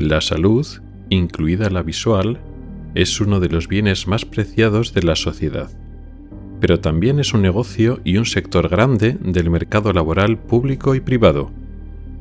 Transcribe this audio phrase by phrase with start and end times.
[0.00, 0.64] La salud,
[1.08, 2.38] incluida la visual,
[2.94, 5.72] es uno de los bienes más preciados de la sociedad,
[6.60, 11.50] pero también es un negocio y un sector grande del mercado laboral público y privado,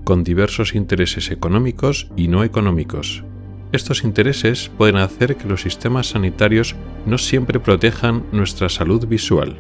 [0.06, 3.24] con diversos intereses económicos y no económicos.
[3.72, 6.76] Estos intereses pueden hacer que los sistemas sanitarios
[7.06, 9.56] no siempre protejan nuestra salud visual.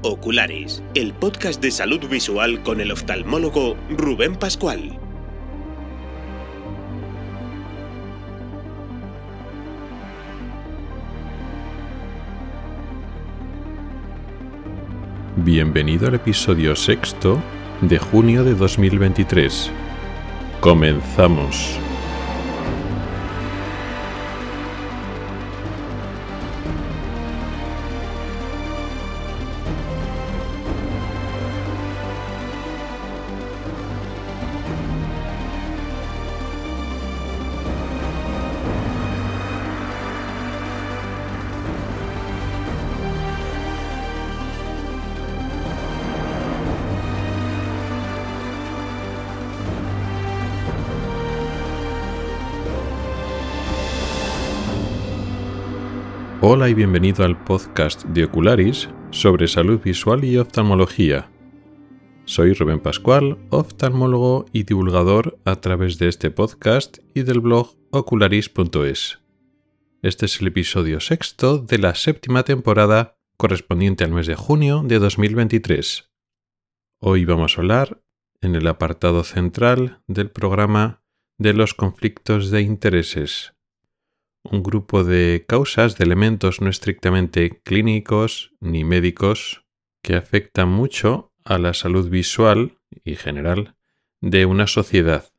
[0.00, 4.98] Oculares, el podcast de salud visual con el oftalmólogo Rubén Pascual.
[15.44, 17.42] Bienvenido al episodio sexto
[17.80, 19.72] de junio de 2023.
[20.60, 21.80] Comenzamos.
[56.44, 61.30] Hola y bienvenido al podcast de Ocularis sobre salud visual y oftalmología.
[62.24, 69.20] Soy Rubén Pascual, oftalmólogo y divulgador a través de este podcast y del blog ocularis.es.
[70.02, 74.98] Este es el episodio sexto de la séptima temporada correspondiente al mes de junio de
[74.98, 76.10] 2023.
[76.98, 78.02] Hoy vamos a hablar,
[78.40, 81.04] en el apartado central del programa,
[81.38, 83.54] de los conflictos de intereses
[84.44, 89.64] un grupo de causas, de elementos no estrictamente clínicos ni médicos
[90.02, 93.76] que afectan mucho a la salud visual y general
[94.20, 95.32] de una sociedad.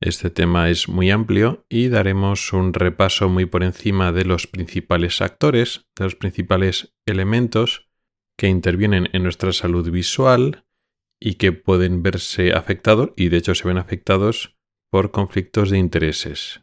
[0.00, 5.20] Este tema es muy amplio y daremos un repaso muy por encima de los principales
[5.20, 7.88] actores, de los principales elementos
[8.36, 10.64] que intervienen en nuestra salud visual
[11.20, 14.56] y que pueden verse afectados y de hecho se ven afectados
[14.90, 16.62] por conflictos de intereses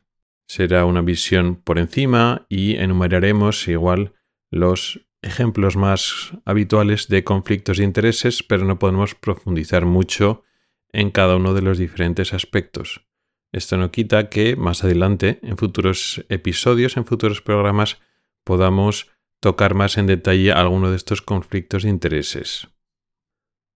[0.49, 4.13] será una visión por encima y enumeraremos igual
[4.49, 10.43] los ejemplos más habituales de conflictos de intereses, pero no podemos profundizar mucho
[10.91, 13.05] en cada uno de los diferentes aspectos.
[13.51, 17.99] Esto no quita que más adelante, en futuros episodios, en futuros programas,
[18.43, 22.69] podamos tocar más en detalle alguno de estos conflictos de intereses.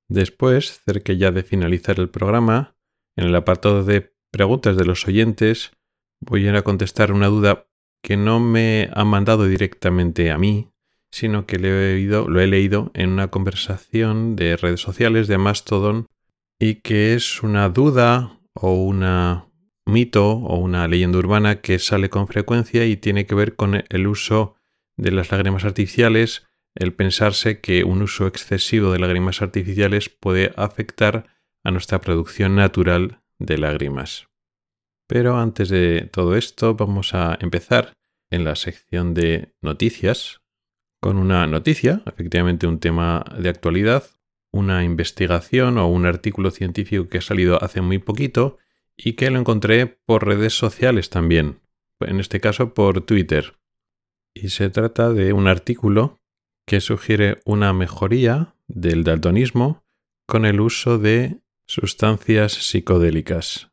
[0.07, 2.75] Después, cerca ya de finalizar el programa,
[3.16, 5.72] en el apartado de preguntas de los oyentes,
[6.25, 7.67] voy a contestar una duda
[8.01, 10.69] que no me ha mandado directamente a mí,
[11.11, 16.07] sino que lo he leído en una conversación de redes sociales de Mastodon
[16.59, 19.03] y que es una duda o un
[19.85, 24.07] mito o una leyenda urbana que sale con frecuencia y tiene que ver con el
[24.07, 24.56] uso
[24.97, 31.28] de las lágrimas artificiales, el pensarse que un uso excesivo de lágrimas artificiales puede afectar
[31.63, 34.28] a nuestra producción natural de lágrimas.
[35.07, 37.93] Pero antes de todo esto vamos a empezar
[38.29, 40.41] en la sección de noticias
[41.01, 44.05] con una noticia, efectivamente un tema de actualidad,
[44.53, 48.57] una investigación o un artículo científico que ha salido hace muy poquito
[48.95, 51.59] y que lo encontré por redes sociales también,
[51.99, 53.55] en este caso por Twitter.
[54.33, 56.21] Y se trata de un artículo
[56.65, 59.83] que sugiere una mejoría del daltonismo
[60.27, 63.72] con el uso de sustancias psicodélicas.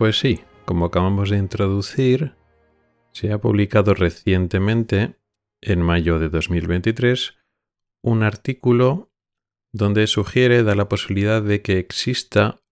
[0.00, 2.32] Pues sí, como acabamos de introducir,
[3.12, 5.16] se ha publicado recientemente,
[5.60, 7.34] en mayo de 2023,
[8.00, 9.12] un artículo
[9.72, 12.62] donde sugiere da la posibilidad de que exista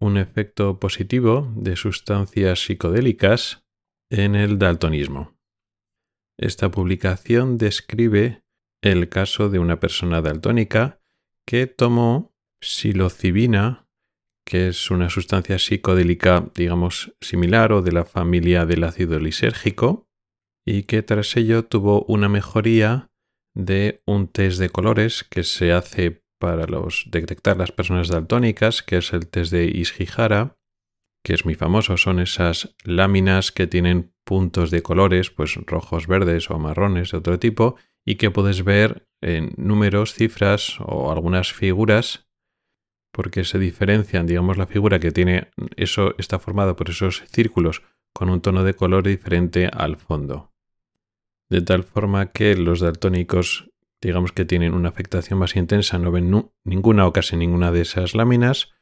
[0.00, 3.64] un efecto positivo de sustancias psicodélicas
[4.10, 5.38] en el daltonismo.
[6.36, 8.42] Esta publicación describe
[8.82, 11.00] el caso de una persona daltónica
[11.46, 13.83] que tomó psilocibina
[14.46, 20.06] que es una sustancia psicodélica, digamos, similar o de la familia del ácido lisérgico,
[20.66, 23.10] y que tras ello tuvo una mejoría
[23.54, 28.98] de un test de colores que se hace para los, detectar las personas daltónicas, que
[28.98, 30.56] es el test de Ishihara,
[31.24, 36.50] que es muy famoso, son esas láminas que tienen puntos de colores, pues rojos, verdes
[36.50, 42.23] o marrones de otro tipo, y que puedes ver en números, cifras o algunas figuras,
[43.14, 47.82] porque se diferencian, digamos, la figura que tiene eso está formada por esos círculos
[48.12, 50.52] con un tono de color diferente al fondo.
[51.48, 53.70] De tal forma que los daltónicos,
[54.00, 58.16] digamos que tienen una afectación más intensa, no ven ninguna o casi ninguna de esas
[58.16, 58.72] láminas,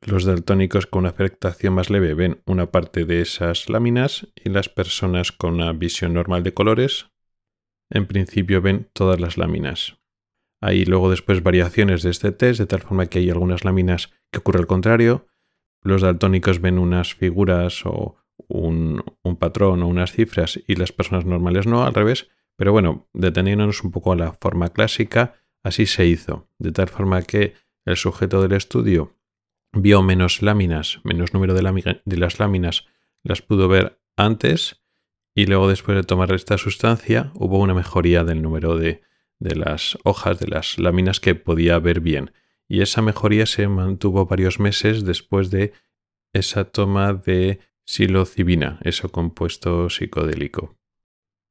[0.00, 4.68] los daltónicos con una afectación más leve ven una parte de esas láminas y las
[4.68, 7.06] personas con una visión normal de colores
[7.90, 10.01] en principio ven todas las láminas.
[10.62, 14.38] Hay luego después variaciones de este test, de tal forma que hay algunas láminas que
[14.38, 15.26] ocurre al contrario.
[15.82, 18.14] Los daltónicos ven unas figuras o
[18.46, 19.02] un,
[19.40, 22.28] patrón o unas cifras y las personas normales no, al revés.
[22.54, 26.48] Pero bueno, deteniéndonos un poco a la forma clásica, así se hizo.
[26.60, 27.54] De tal forma que
[27.84, 29.16] el sujeto del estudio
[29.72, 32.86] vio menos láminas, menos número de, de las láminas,
[33.24, 34.80] las pudo ver antes
[35.34, 39.02] y luego después de tomar esta sustancia hubo una mejoría del número de,
[39.42, 42.32] de las hojas, de las láminas que podía ver bien.
[42.68, 45.72] Y esa mejoría se mantuvo varios meses después de
[46.32, 50.78] esa toma de psilocibina, ese compuesto psicodélico.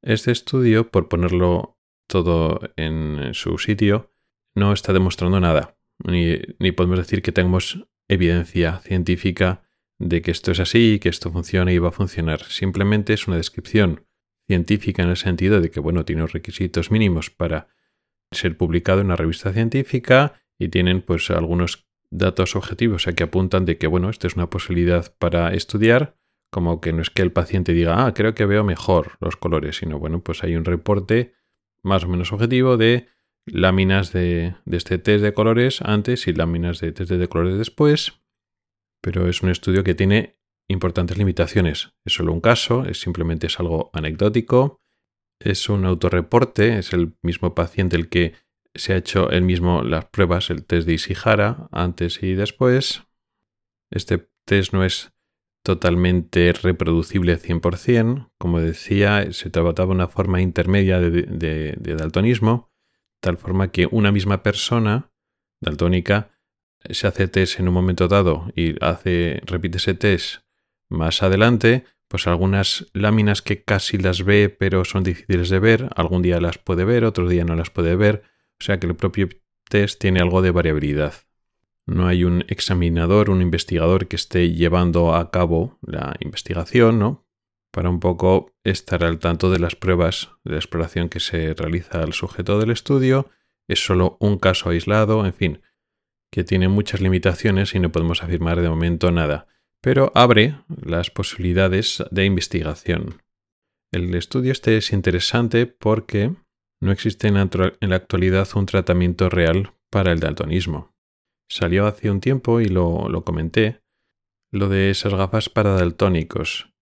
[0.02, 1.78] Este estudio, por ponerlo
[2.08, 4.12] todo en su sitio,
[4.56, 9.64] no está demostrando nada, ni, ni podemos decir que tengamos evidencia científica
[10.00, 12.44] de que esto es así, que esto funciona y va a funcionar.
[12.46, 14.06] Simplemente es una descripción
[14.48, 17.68] científica en el sentido de que, bueno, tiene requisitos mínimos para
[18.32, 23.78] ser publicado en una revista científica y tienen pues algunos datos objetivos que apuntan de
[23.78, 26.18] que, bueno, esta es una posibilidad para estudiar,
[26.52, 29.78] como que no es que el paciente diga, ah, creo que veo mejor los colores,
[29.78, 31.34] sino, bueno, pues hay un reporte
[31.84, 33.08] más o menos objetivo de
[33.46, 38.22] láminas de, este test de colores antes y láminas de test de colores después,
[39.02, 40.38] pero es un estudio que tiene
[40.68, 41.94] importantes limitaciones.
[42.06, 44.81] Es solo un caso, es simplemente es algo anecdótico,
[45.44, 48.34] es un autorreporte, es el mismo paciente el que
[48.74, 53.04] se ha hecho el mismo las pruebas, el test de Ishihara, antes y después.
[53.90, 55.12] Este test no es
[55.64, 62.72] totalmente reproducible 100%, como decía, se trataba de una forma intermedia de daltonismo,
[63.20, 65.12] tal forma que una misma persona
[65.60, 66.32] daltónica
[66.90, 70.42] se hace test en un momento dado y hace, repite ese test
[70.90, 76.22] más adelante, pues algunas láminas que casi las ve pero son difíciles de ver, algún
[76.22, 78.24] día las puede ver, otro día no las puede ver,
[78.60, 79.30] o sea que el propio
[79.70, 81.14] test tiene algo de variabilidad.
[81.86, 87.26] No hay un examinador, un investigador que esté llevando a cabo la investigación, ¿no?
[87.72, 92.14] para un poco estar al tanto de las pruebas de exploración que se realiza al
[92.14, 93.30] sujeto del estudio.
[93.68, 95.62] Es solo un caso aislado, en fin,
[96.30, 99.48] que tiene muchas limitaciones y no podemos afirmar de momento nada,
[99.82, 103.22] pero abre las posibilidades de investigación.
[103.92, 106.34] El estudio este es interesante porque
[106.80, 110.96] no existe en la actualidad un tratamiento real para el daltonismo.
[111.50, 113.82] Salió hace un tiempo y lo, lo comenté,
[114.52, 116.74] lo de esas gafas para daltónicos,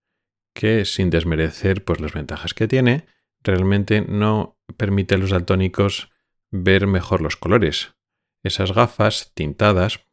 [0.54, 3.06] que sin desmerecer pues, las ventajas que tiene,
[3.42, 6.10] realmente no permite a los daltónicos
[6.50, 7.94] ver mejor los colores.
[8.42, 10.06] Esas gafas tintadas,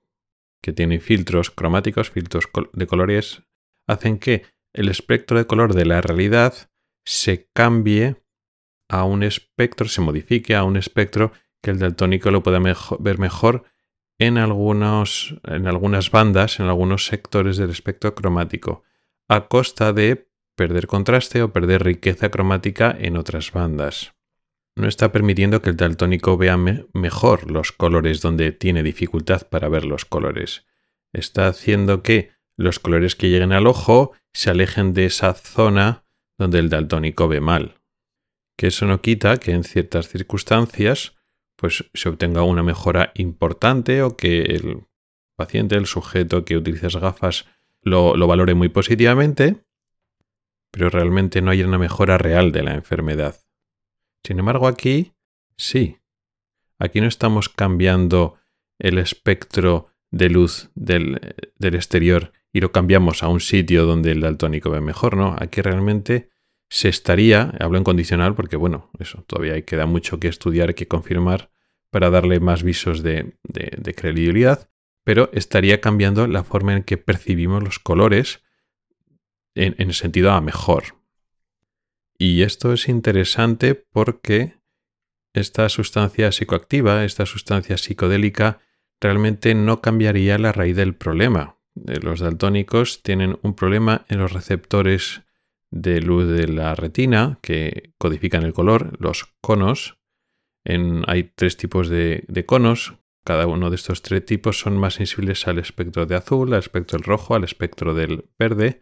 [0.62, 3.44] que tienen filtros cromáticos, filtros de colores,
[3.88, 6.54] hacen que el espectro de color de la realidad
[7.06, 8.18] se cambie
[8.90, 12.59] a un espectro, se modifique a un espectro que el daltónico lo pueda
[12.99, 13.64] ver mejor
[14.19, 18.83] en, algunos, en algunas bandas, en algunos sectores del espectro cromático,
[19.28, 24.17] a costa de perder contraste o perder riqueza cromática en otras bandas.
[24.78, 29.86] No está permitiendo que el daltónico vea mejor los colores donde tiene dificultad para ver
[29.86, 30.68] los colores.
[31.14, 36.06] Está haciendo que los colores que lleguen al ojo se alejen de esa zona
[36.38, 37.81] donde el daltónico ve mal.
[38.56, 41.16] Que eso no quita que en ciertas circunstancias
[41.56, 44.84] pues se obtenga una mejora importante o que el
[45.36, 47.48] paciente, el sujeto que utiliza esas gafas
[47.81, 49.56] lo, lo valore muy positivamente,
[50.69, 53.46] pero realmente no hay una mejora real de la enfermedad.
[54.28, 55.14] Sin embargo, aquí
[55.56, 56.00] sí.
[56.80, 58.36] Aquí no estamos cambiando
[58.78, 61.22] el espectro de luz del,
[61.62, 65.34] exterior y lo cambiamos a un sitio donde el daltónico ve mejor, ¿no?
[65.40, 66.30] Aquí realmente
[66.69, 71.50] se estaría, hablo en condicional porque, bueno, eso todavía queda mucho que estudiar, que confirmar
[71.90, 74.69] para darle más visos de, de credibilidad,
[75.06, 78.44] pero estaría cambiando la forma en que percibimos los colores
[79.56, 80.96] en, el sentido a mejor.
[82.18, 84.57] Y esto es interesante porque
[85.33, 88.59] esta sustancia psicoactiva, esta sustancia psicodélica,
[89.00, 91.57] realmente no cambiaría la raíz del problema.
[91.76, 95.21] los daltónicos tienen un problema en los receptores
[95.69, 100.00] de luz de la retina que codifican el color, los conos.
[100.66, 102.95] hay tres tipos de, conos.
[103.24, 106.97] Cada uno de estos tres tipos son más sensibles al espectro de azul, al espectro
[106.97, 108.81] del rojo, al espectro del verde.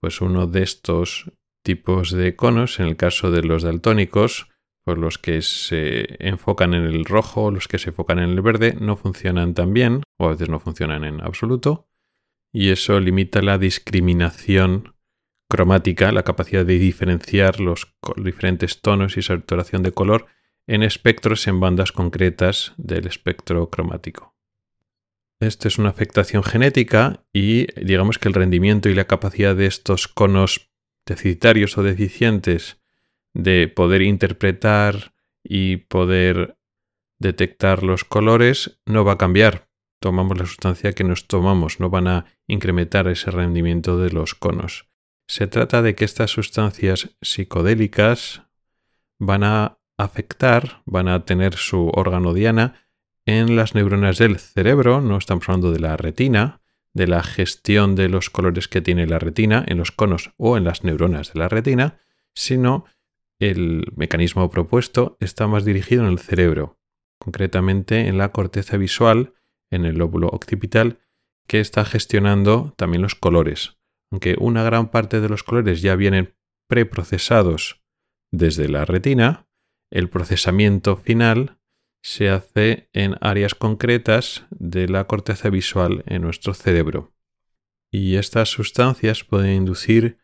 [0.00, 4.48] Pues uno de estos tipos de conos, en el caso de los daltónicos,
[4.84, 8.76] pues los que se enfocan en el rojo, los que se enfocan en el verde,
[8.80, 11.88] no funcionan tan bien, o a veces no funcionan en absoluto,
[12.52, 14.94] y eso limita la discriminación
[15.48, 20.26] cromática, la capacidad de diferenciar los diferentes tonos y saturación de color
[20.66, 24.34] en espectros en bandas concretas del espectro cromático.
[25.40, 30.06] Esto es una afectación genética y digamos que el rendimiento y la capacidad de estos
[30.06, 30.71] conos
[31.06, 32.80] deficitarios o deficientes
[33.34, 36.56] de poder interpretar y poder
[37.18, 39.68] detectar los colores no va a cambiar.
[40.00, 44.88] Tomamos la sustancia que nos tomamos, no van a incrementar ese rendimiento de los conos.
[45.28, 48.42] Se trata de que estas sustancias psicodélicas
[49.18, 52.74] van a afectar, van a tener su órgano diana
[53.24, 56.61] en las neuronas del cerebro, no estamos hablando de la retina,
[56.94, 60.64] de la gestión de los colores que tiene la retina en los conos o en
[60.64, 61.98] las neuronas de la retina,
[62.34, 62.84] sino
[63.40, 66.78] el mecanismo propuesto está más dirigido en el cerebro,
[67.18, 69.34] concretamente en la corteza visual,
[69.70, 71.00] en el lóbulo occipital,
[71.46, 73.78] que está gestionando también los colores.
[74.10, 76.34] Aunque una gran parte de los colores ya vienen
[76.68, 77.82] preprocesados
[78.30, 79.46] desde la retina,
[79.90, 81.58] el procesamiento final
[82.02, 87.14] se hace en áreas concretas de la corteza visual en nuestro cerebro.
[87.90, 90.18] Y estas sustancias pueden inducir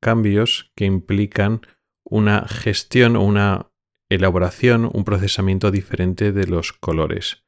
[0.00, 1.62] cambios que implican
[2.04, 3.70] una gestión o una
[4.10, 7.44] elaboración, un procesamiento diferente de los colores.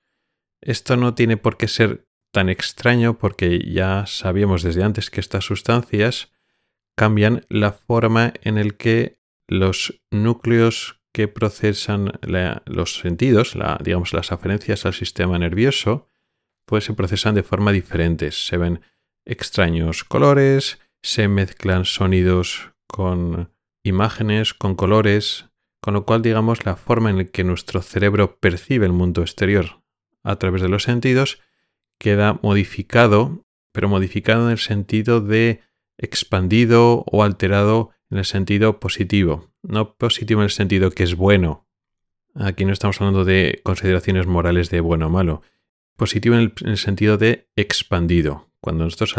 [0.60, 5.44] Esto no tiene por qué ser tan extraño porque ya sabíamos desde antes que estas
[5.44, 6.32] sustancias
[6.96, 12.12] cambian la forma en el que los núcleos que procesan
[12.66, 16.10] los sentidos, digamos las aferencias al sistema nervioso,
[16.66, 18.32] pues se procesan de forma diferente.
[18.32, 18.82] Se ven
[19.24, 23.50] extraños colores, se mezclan sonidos con
[23.82, 25.46] imágenes, con colores,
[25.80, 29.82] con lo cual digamos la forma en la que nuestro cerebro percibe el mundo exterior
[30.22, 31.40] a través de los sentidos
[31.98, 33.42] queda modificado,
[33.72, 35.62] pero modificado en el sentido de
[35.96, 39.50] expandido o alterado en el sentido positivo.
[39.62, 41.66] No positivo en el sentido que es bueno.
[42.34, 45.42] Aquí no estamos hablando de consideraciones morales de bueno o malo.
[45.96, 48.50] Positivo en el, sentido de expandido.
[48.60, 49.16] Cuando nosotros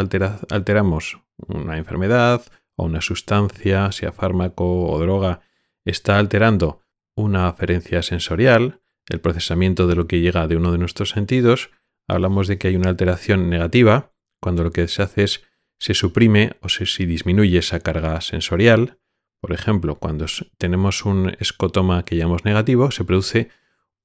[0.49, 2.43] alteramos una enfermedad
[2.75, 5.41] o una sustancia, sea fármaco o droga,
[5.85, 6.81] está alterando
[7.15, 11.71] una aferencia sensorial, el procesamiento de lo que llega de uno de nuestros sentidos,
[12.07, 15.43] hablamos de que hay una alteración negativa, cuando lo que se hace es
[15.79, 18.97] se suprime o se, disminuye esa carga sensorial.
[19.39, 20.25] Por ejemplo, cuando
[20.57, 23.49] tenemos un escotoma que llamamos negativo, se produce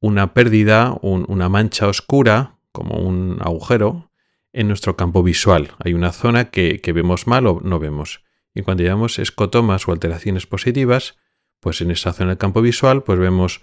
[0.00, 4.10] una pérdida, una mancha oscura, como un agujero,
[4.52, 5.72] en nuestro campo visual.
[5.78, 8.22] Hay una zona que, vemos mal o no vemos.
[8.54, 11.16] Y cuando llamamos escotomas o alteraciones positivas,
[11.60, 13.62] pues en esa zona del campo visual, pues vemos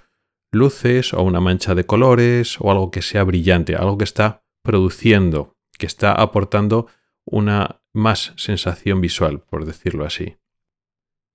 [0.51, 5.58] luces o una mancha de colores o algo que sea brillante, algo que está produciendo,
[5.78, 6.88] que está aportando
[7.32, 10.38] una más sensación visual, por decirlo así.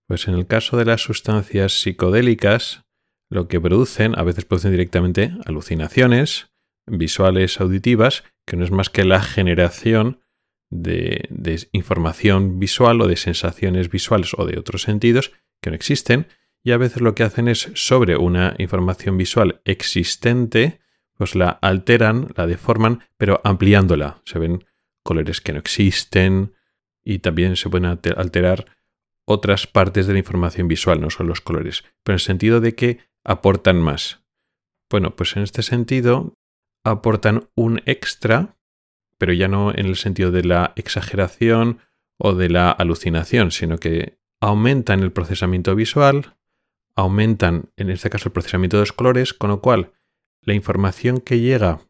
[0.07, 2.85] Pues en el caso de las sustancias psicodélicas,
[3.31, 6.51] lo que producen, a veces producen directamente alucinaciones
[6.87, 10.21] visuales, auditivas, que no es más que la generación
[10.71, 11.29] de,
[11.73, 15.33] información visual o de sensaciones visuales o de otros sentidos
[15.63, 16.27] que no existen,
[16.63, 20.81] y a veces lo que hacen es sobre una información visual existente,
[21.17, 24.21] pues la alteran, la deforman, pero ampliándola.
[24.25, 24.65] Se ven
[25.05, 26.55] colores que no existen
[27.05, 28.67] y también se pueden alterar
[29.27, 32.75] otras partes de la información visual, no solo los colores, pero en el sentido de
[32.75, 34.25] que aportan más.
[34.91, 36.35] Bueno, pues en este sentido
[36.85, 38.57] aportan un extra,
[39.19, 41.79] pero ya no en el sentido de la exageración
[42.19, 46.37] o de la alucinación, sino que aumentan el procesamiento visual,
[46.95, 49.93] aumentan, en este caso, el procesamiento de los colores, con lo cual
[50.43, 51.81] la información que llega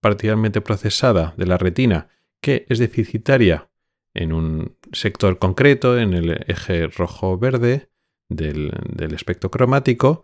[0.00, 2.08] particularmente procesada de la retina,
[2.46, 3.68] que es deficitaria
[4.14, 7.90] en un sector concreto, en el eje rojo-verde
[8.28, 8.70] del,
[9.12, 10.22] espectro cromático,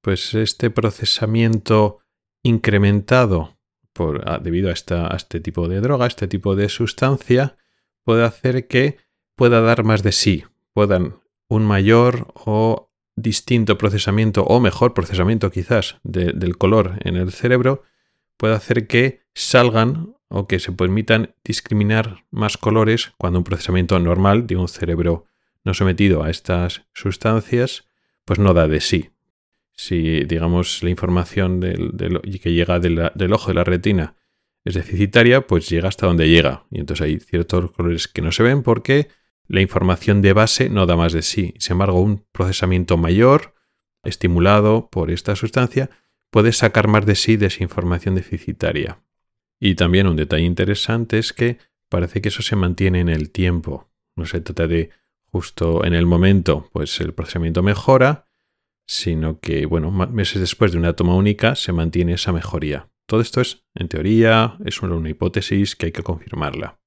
[0.00, 1.98] pues este procesamiento
[2.42, 3.58] incrementado
[3.92, 7.58] por, debido a, a este tipo de droga, este tipo de sustancia,
[8.04, 8.96] puede hacer que
[9.36, 15.98] pueda dar más de sí, puedan un mayor o distinto procesamiento o mejor procesamiento quizás
[16.04, 17.82] del color en el cerebro
[18.38, 24.46] puede hacer que salgan o que se permitan discriminar más colores cuando un procesamiento normal
[24.46, 25.26] de un cerebro
[25.64, 27.84] no sometido a estas sustancias
[28.24, 29.10] pues no da de sí.
[29.72, 34.14] Si digamos la información que llega del ojo de la retina
[34.64, 36.64] es deficitaria, pues llega hasta donde llega.
[36.70, 39.08] Y entonces hay ciertos colores que no se ven porque
[39.48, 41.54] la información de base no da más de sí.
[41.58, 43.54] Sin embargo, un procesamiento mayor,
[44.04, 45.90] estimulado por esta sustancia,
[46.30, 49.02] puede sacar más de sí de esa información deficitaria.
[49.60, 51.58] Y también un detalle interesante es que
[51.90, 53.90] parece que eso se mantiene en el tiempo.
[54.16, 54.90] No se trata de
[55.26, 58.26] justo en el momento, pues el procesamiento mejora,
[58.86, 62.88] sino que, bueno, meses después de una toma única se mantiene esa mejoría.
[63.06, 66.80] Todo esto es, en teoría, es una hipótesis que hay que confirmarla.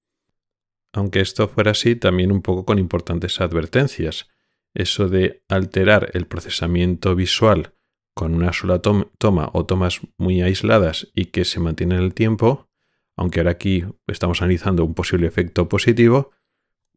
[0.94, 4.30] Aunque esto fuera así, también un poco con importantes advertencias.
[4.74, 7.74] Eso de alterar el procesamiento visual
[8.14, 12.70] con una sola toma o tomas muy aisladas y que se mantiene en el tiempo,
[13.16, 16.32] aunque ahora aquí estamos analizando un posible efecto positivo,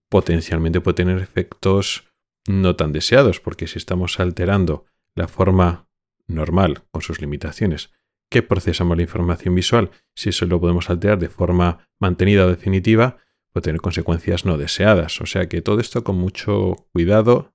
[0.09, 2.05] potencialmente puede tener efectos
[2.49, 5.89] no tan deseados, porque si estamos alterando la forma
[6.27, 7.91] normal con sus limitaciones
[8.29, 13.19] que procesamos la información visual, si eso lo podemos alterar de forma mantenida o definitiva,
[13.53, 15.21] puede tener consecuencias no deseadas.
[15.21, 17.55] O sea que todo esto con mucho cuidado,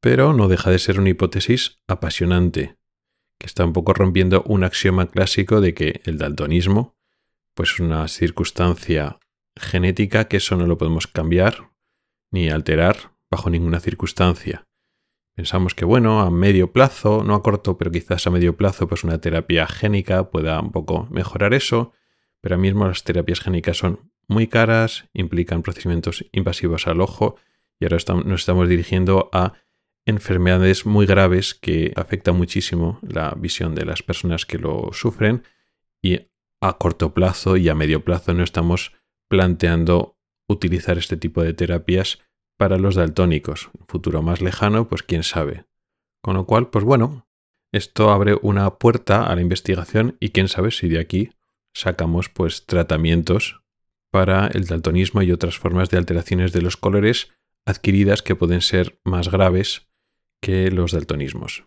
[0.00, 2.77] pero no deja de ser una hipótesis apasionante,
[3.38, 6.96] que está un poco rompiendo un axioma clásico de que el daltonismo,
[7.54, 9.18] pues es una circunstancia
[9.56, 11.70] genética que eso no lo podemos cambiar
[12.30, 14.66] ni alterar bajo ninguna circunstancia.
[15.34, 19.04] Pensamos que, bueno, a medio plazo, no a corto, pero quizás a medio plazo, pues
[19.04, 21.92] una terapia génica pueda un poco mejorar eso,
[22.40, 27.36] pero ahora mismo las terapias génicas son muy caras, implican procedimientos invasivos al ojo
[27.78, 29.54] y ahora nos estamos dirigiendo a
[30.08, 35.42] enfermedades muy graves que afectan muchísimo la visión de las personas que lo sufren
[36.00, 36.20] y
[36.62, 38.92] a corto plazo y a medio plazo no estamos
[39.28, 40.16] planteando
[40.48, 42.20] utilizar este tipo de terapias
[42.56, 43.68] para los daltónicos.
[43.86, 45.66] Futuro más lejano, pues quién sabe.
[46.22, 47.28] Con lo cual, pues bueno,
[47.70, 51.30] esto abre una puerta a la investigación y quién sabe si de aquí
[51.74, 53.60] sacamos pues tratamientos
[54.10, 57.28] para el daltonismo y otras formas de alteraciones de los colores
[57.66, 59.87] adquiridas que pueden ser más graves
[60.40, 61.64] que los daltonismos.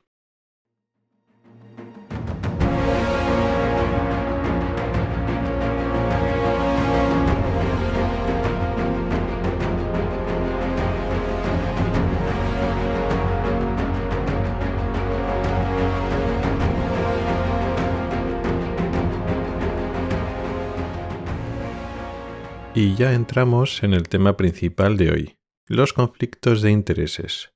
[22.73, 25.35] Y ya entramos en el tema principal de hoy,
[25.67, 27.51] los conflictos de intereses.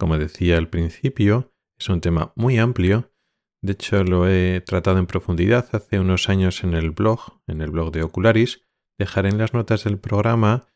[0.00, 3.12] Como decía al principio, es un tema muy amplio,
[3.60, 7.70] de hecho lo he tratado en profundidad hace unos años en el blog, en el
[7.70, 8.62] blog de Ocularis,
[8.98, 10.68] dejaré en las notas del programa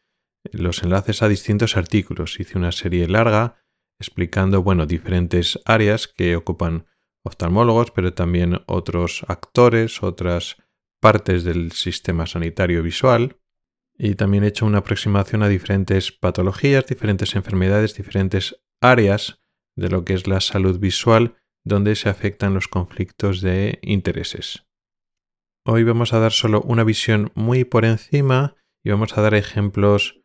[0.52, 2.38] los enlaces a distintos artículos.
[2.38, 3.64] Hice una serie larga
[3.98, 6.84] explicando, bueno, diferentes áreas que ocupan
[7.22, 10.58] oftalmólogos, pero también otros actores, otras
[11.00, 13.38] partes del sistema sanitario visual.
[13.96, 19.40] Y también he hecho una aproximación a diferentes patologías, diferentes enfermedades, diferentes áreas
[19.76, 24.64] de lo que es la salud visual donde se afectan los conflictos de intereses.
[25.64, 30.20] Hoy vamos a dar solo una visión muy por encima y vamos a dar ejemplos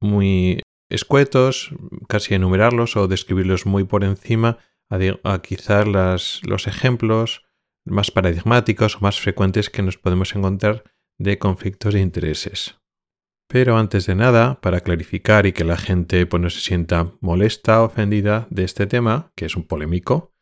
[0.00, 1.70] muy escuetos,
[2.08, 4.58] casi enumerarlos o describirlos muy por encima,
[4.90, 7.46] a, quizás los ejemplos
[7.86, 10.84] más paradigmáticos o más frecuentes que nos podemos encontrar
[11.18, 12.81] de conflictos de intereses.
[13.52, 17.82] Pero antes de nada, para clarificar y que la gente pues, no se sienta molesta
[17.82, 20.32] o ofendida de este tema, que es un polémico,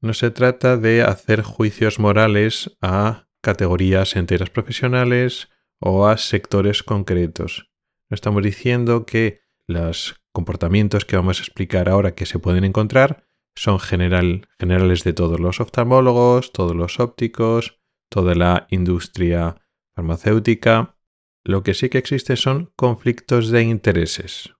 [0.00, 7.70] no se trata de hacer juicios morales a categorías enteras profesionales o a sectores concretos.
[8.10, 13.24] No estamos diciendo que los comportamientos que vamos a explicar ahora que se pueden encontrar
[13.54, 17.78] son general, generales de todos los oftalmólogos, todos los ópticos,
[18.08, 19.62] toda la industria
[19.94, 20.96] farmacéutica
[21.44, 24.54] lo que sí que existe son conflictos de intereses.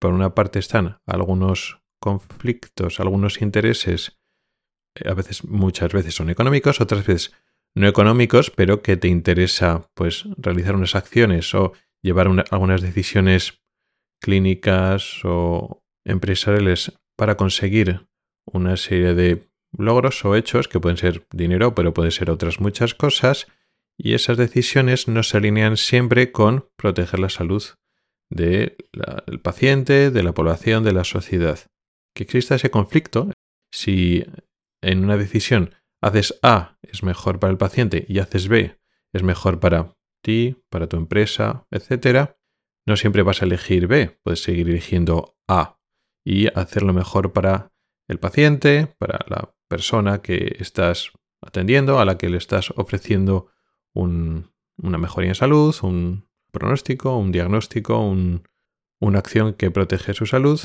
[0.00, 4.18] Por una parte están algunos conflictos, algunos intereses,
[4.94, 7.32] eh, a veces, muchas veces son económicos, otras veces
[7.74, 13.62] no económicos, pero que te interesa pues realizar unas acciones o llevar algunas decisiones
[14.20, 18.08] clínicas o empresariales para conseguir
[18.46, 22.94] una serie de logros o hechos que pueden ser dinero, pero pueden ser otras muchas
[22.94, 23.46] cosas
[24.02, 27.62] y esas decisiones no se alinean siempre con proteger la salud
[28.30, 28.76] del
[29.42, 31.58] paciente, de la población, de la sociedad.
[32.14, 33.30] Que exista ese conflicto,
[33.70, 34.24] si
[34.82, 38.78] en una decisión haces A es mejor para el paciente y haces B
[39.12, 42.30] es mejor para ti, para tu empresa, etc.,
[42.86, 45.78] no siempre vas a elegir B, puedes seguir eligiendo A
[46.24, 47.72] y hacer lo mejor para
[48.08, 53.50] el paciente, para la persona que estás atendiendo, a la que le estás ofreciendo
[53.94, 60.60] una mejoría en salud, un pronóstico, un diagnóstico, una acción que protege su salud.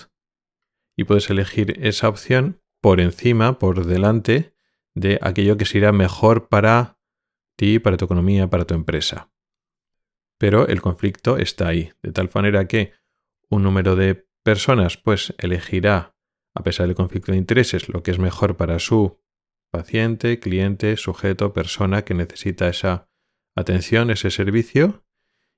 [0.98, 4.54] Y puedes elegir esa opción por encima, por delante
[4.94, 6.98] de aquello que será mejor para
[7.58, 9.32] ti, para tu economía, para tu empresa.
[10.38, 12.94] Pero el conflicto está ahí, de tal manera que
[13.50, 16.16] un número de personas pues elegirá,
[16.54, 19.20] a pesar del conflicto de intereses, lo que es mejor para su
[19.72, 23.10] paciente, cliente, sujeto, persona que necesita esa
[23.56, 25.04] atención, ese servicio,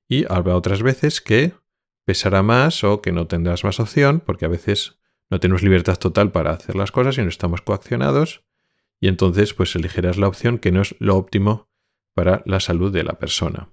[0.07, 1.53] y habrá otras veces que
[2.05, 4.97] pesará más o que no tendrás más opción, porque a veces
[5.29, 8.45] no tenemos libertad total para hacer las cosas y no estamos coaccionados,
[8.99, 11.69] y entonces pues elegirás la opción que no es lo óptimo
[12.13, 13.69] para la salud de la persona.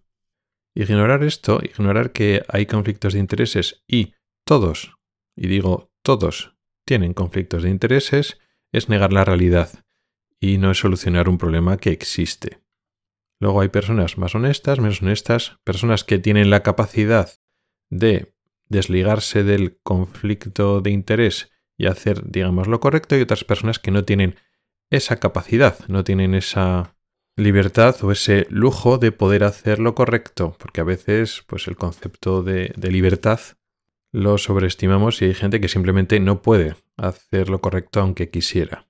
[0.75, 4.97] Ignorar esto, ignorar que hay conflictos de intereses y todos,
[5.37, 8.39] y digo todos, tienen conflictos de intereses,
[8.73, 9.85] es negar la realidad
[10.41, 12.64] y no es solucionar un problema que existe.
[13.41, 17.31] Luego hay personas más honestas, menos honestas, personas que tienen la capacidad
[17.91, 18.35] de
[18.69, 24.05] desligarse del conflicto de interés y hacer, digamos, lo correcto, y otras personas que no
[24.05, 24.37] tienen
[24.91, 26.97] esa capacidad, no tienen esa
[27.37, 32.43] libertad o ese lujo de poder hacer lo correcto, porque a veces pues el concepto
[32.43, 33.41] de, de libertad
[34.13, 38.87] lo sobreestimamos y hay gente que simplemente no puede hacer lo correcto aunque quisiera.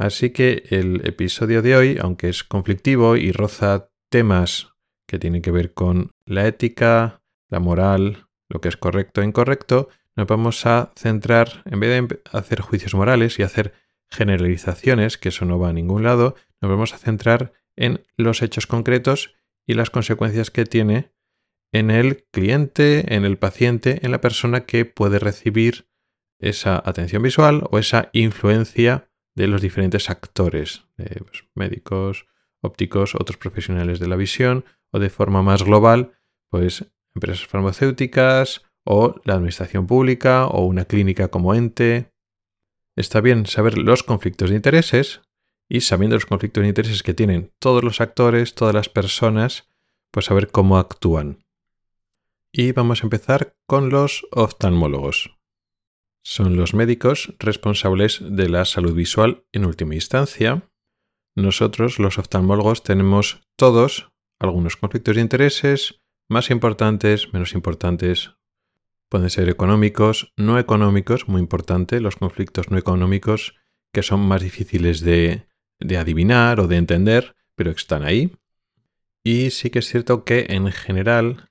[0.00, 4.72] Así que el episodio de hoy, aunque es conflictivo y roza temas
[5.06, 9.90] que tienen que ver con la ética, la moral, lo que es correcto e incorrecto,
[10.16, 13.74] nos vamos a centrar, en vez de hacer juicios morales y hacer
[14.10, 18.66] generalizaciones, que eso no va a ningún lado, nos vamos a centrar en los hechos
[18.66, 19.34] concretos
[19.66, 21.12] y las consecuencias que tiene
[21.72, 25.90] en el cliente, en el paciente, en la persona que puede recibir
[26.38, 32.26] esa atención visual o esa influencia de los diferentes actores, pues, médicos,
[32.60, 36.12] ópticos, otros profesionales de la visión o de forma más global,
[36.50, 42.10] pues empresas farmacéuticas o la administración pública o una clínica como ente.
[42.96, 45.22] Está bien saber los conflictos de intereses,
[45.70, 49.68] y sabiendo los conflictos de intereses que tienen todos los actores, todas las personas,
[50.10, 51.44] pues saber cómo actúan.
[52.52, 55.39] Y vamos a empezar con los oftalmólogos.
[56.22, 60.68] Son los médicos responsables de la salud visual en última instancia.
[61.34, 68.32] Nosotros, los oftalmólogos, tenemos todos algunos conflictos de intereses, más importantes, menos importantes.
[69.08, 73.56] Pueden ser económicos, no económicos, muy importante, los conflictos no económicos
[73.92, 75.48] que son más difíciles de,
[75.80, 78.32] de adivinar o de entender, pero están ahí.
[79.24, 81.49] Y sí que es cierto que en general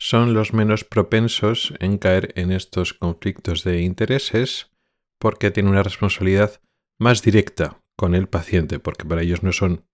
[0.00, 4.70] son los menos propensos en caer en estos conflictos de intereses
[5.18, 6.60] porque tienen una responsabilidad
[6.98, 9.84] más directa con el paciente, porque para ellos no son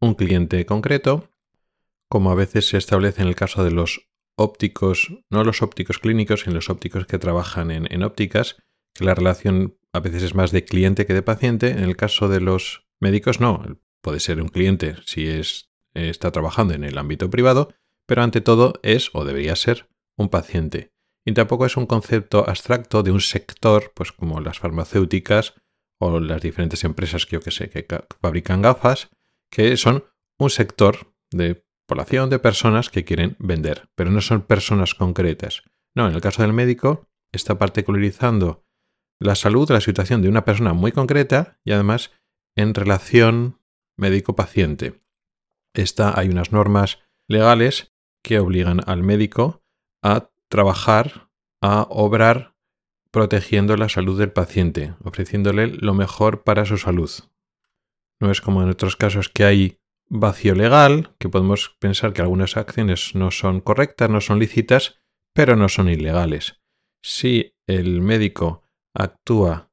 [0.00, 1.30] un cliente concreto,
[2.08, 6.40] como a veces se establece en el caso de los ópticos, no los ópticos clínicos,
[6.40, 8.56] sino los ópticos que trabajan en, en ópticas,
[8.92, 11.70] que la relación a veces es más de cliente que de paciente.
[11.70, 16.74] En el caso de los Médicos no, puede ser un cliente si es, está trabajando
[16.74, 17.74] en el ámbito privado,
[18.06, 20.92] pero ante todo es o debería ser un paciente.
[21.24, 25.54] Y tampoco es un concepto abstracto de un sector, pues como las farmacéuticas
[26.00, 27.86] o las diferentes empresas que yo que sé, que
[28.20, 29.10] fabrican gafas,
[29.50, 30.04] que son
[30.38, 35.62] un sector de población de personas que quieren vender, pero no son personas concretas.
[35.94, 38.64] No, en el caso del médico está particularizando
[39.20, 42.10] la salud, la situación de una persona muy concreta y además
[42.56, 43.60] en relación
[43.96, 45.00] médico-paciente.
[46.14, 47.91] Hay unas normas legales
[48.22, 49.62] que obligan al médico
[50.02, 51.28] a trabajar,
[51.60, 52.54] a obrar
[53.10, 57.10] protegiendo la salud del paciente, ofreciéndole lo mejor para su salud.
[58.20, 62.56] No es como en otros casos que hay vacío legal, que podemos pensar que algunas
[62.56, 65.00] acciones no son correctas, no son lícitas,
[65.32, 66.60] pero no son ilegales.
[67.02, 68.62] Si el médico
[68.94, 69.70] actúa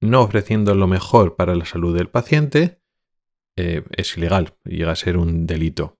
[0.00, 2.80] no ofreciendo lo mejor para la salud del paciente,
[3.56, 5.95] eh, es ilegal, llega a ser un delito.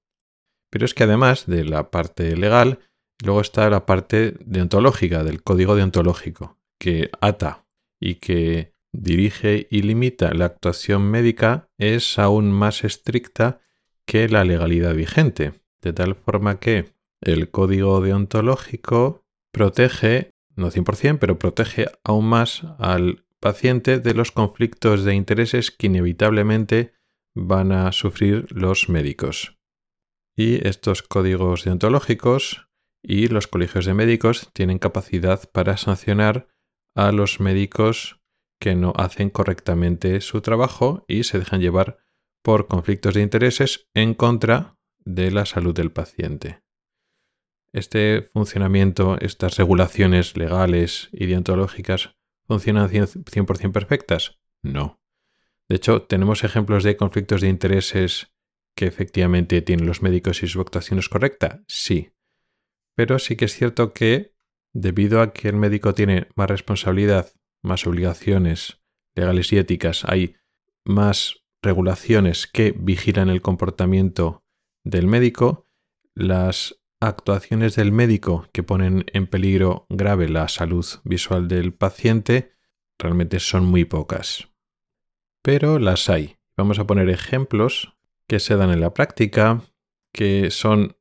[0.70, 2.80] Pero es que además de la parte legal,
[3.24, 7.66] luego está la parte deontológica, del código deontológico, que ata
[8.00, 13.60] y que dirige y limita la actuación médica es aún más estricta
[14.06, 15.52] que la legalidad vigente,
[15.82, 23.24] de tal forma que el código deontológico protege, no 100%, pero protege aún más al
[23.40, 26.92] paciente de los conflictos de intereses que inevitablemente
[27.34, 29.55] van a sufrir los médicos.
[30.36, 32.68] Y estos códigos deontológicos
[33.02, 36.48] y los colegios de médicos tienen capacidad para sancionar
[36.94, 38.20] a los médicos
[38.60, 41.98] que no hacen correctamente su trabajo y se dejan llevar
[42.42, 46.62] por conflictos de intereses en contra de la salud del paciente.
[47.72, 54.38] Este funcionamiento, estas regulaciones legales y deontológicas, ¿funcionan 100% perfectas?
[54.62, 55.00] No.
[55.68, 58.32] De hecho, tenemos ejemplos de conflictos de intereses
[58.76, 61.64] que efectivamente tienen los médicos y su actuación es correcta.
[61.66, 62.12] Sí.
[62.94, 64.34] Pero sí que es cierto que,
[64.72, 68.80] debido a que el médico tiene más responsabilidad, más obligaciones
[69.14, 70.36] legales y éticas, hay
[70.84, 74.44] más regulaciones que vigilan el comportamiento
[74.84, 75.66] del médico,
[76.14, 82.52] las actuaciones del médico que ponen en peligro grave la salud visual del paciente
[82.98, 84.48] realmente son muy pocas.
[85.42, 86.36] Pero las hay.
[86.56, 87.95] Vamos a poner ejemplos
[88.28, 89.62] que se dan en la práctica,
[90.12, 90.96] que son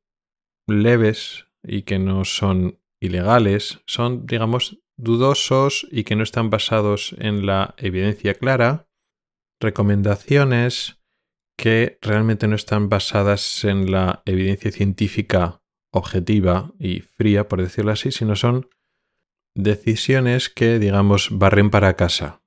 [0.66, 7.46] leves y que no son ilegales, son, digamos, dudosos y que no están basados en
[7.46, 8.88] la evidencia clara,
[9.60, 10.98] recomendaciones
[11.56, 15.62] que realmente no están basadas en la evidencia científica
[15.92, 18.68] objetiva y fría, por decirlo así, sino son
[19.54, 22.42] decisiones que, digamos, barren para casa,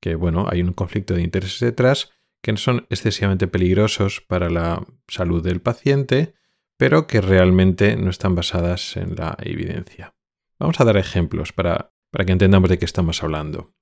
[0.00, 5.42] que, bueno, hay un conflicto de intereses detrás, que son excesivamente peligrosos para la salud
[5.42, 6.34] del paciente,
[6.76, 10.14] pero que realmente no están basadas en la evidencia.
[10.58, 13.74] Vamos a dar ejemplos para, para que entendamos de qué estamos hablando.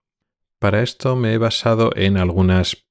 [0.59, 2.89] Para esto me he basado en algunas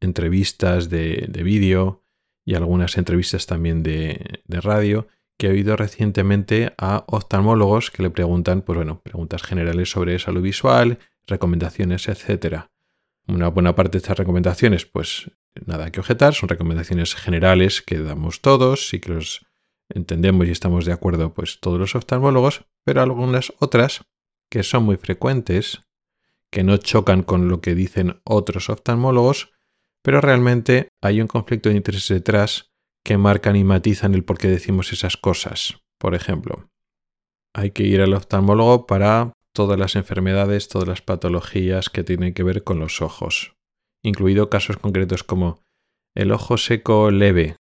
[0.00, 2.04] entrevistas de, vídeo
[2.44, 8.10] y algunas entrevistas también de, de, radio que he oído recientemente a oftalmólogos que le
[8.10, 12.66] preguntan, pues bueno, preguntas generales sobre salud visual, recomendaciones, etc.
[13.28, 15.30] Una buena parte de estas recomendaciones, pues
[15.66, 19.46] nada que objetar, son recomendaciones generales que damos todos y que los
[19.88, 24.02] entendemos y estamos de acuerdo pues todos los oftalmólogos, pero algunas otras
[24.50, 25.82] que son muy frecuentes,
[26.52, 29.52] que no chocan con lo que dicen otros oftalmólogos,
[30.02, 32.70] pero realmente hay un conflicto de intereses detrás
[33.04, 35.78] que marcan y matizan el por qué decimos esas cosas.
[35.98, 36.70] Por ejemplo,
[37.54, 42.42] hay que ir al oftalmólogo para todas las enfermedades, todas las patologías que tienen que
[42.42, 43.56] ver con los ojos,
[44.02, 45.62] incluido casos concretos como
[46.14, 47.56] el ojo seco leve,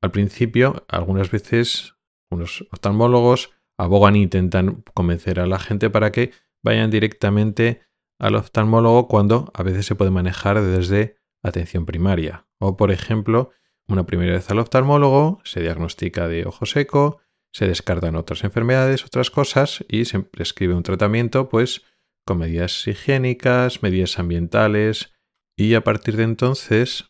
[0.00, 1.96] al principio, algunas veces,
[2.30, 6.30] unos oftalmólogos abogan e intentan convencer a la gente para que
[6.62, 7.82] vayan directamente
[8.20, 12.46] al oftalmólogo cuando a veces se puede manejar desde atención primaria.
[12.60, 13.50] O, por ejemplo,
[13.88, 17.18] una primera vez al oftalmólogo, se diagnostica de ojo seco,
[17.56, 21.80] se descartan otras enfermedades, otras cosas y se prescribe un tratamiento, pues,
[22.26, 25.14] con medidas higiénicas, medidas ambientales
[25.56, 27.06] y a partir de entonces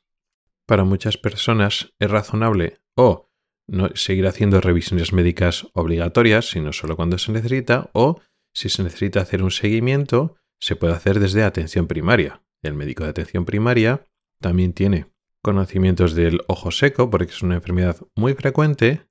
[0.65, 3.29] para muchas personas es razonable o
[3.67, 8.21] no seguir haciendo revisiones médicas obligatorias, sino solo cuando se necesita, o
[8.55, 12.41] si se necesita hacer un seguimiento, se puede hacer desde atención primaria.
[12.63, 14.05] El médico de atención primaria
[14.41, 15.07] también tiene
[15.43, 19.09] conocimientos del ojo seco, porque es una enfermedad muy frecuente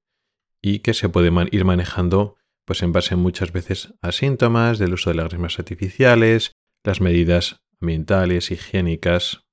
[0.67, 5.11] y que se puede ir manejando pues en base muchas veces a síntomas del uso
[5.11, 9.45] de lágrimas artificiales, las medidas ambientales, higiénicas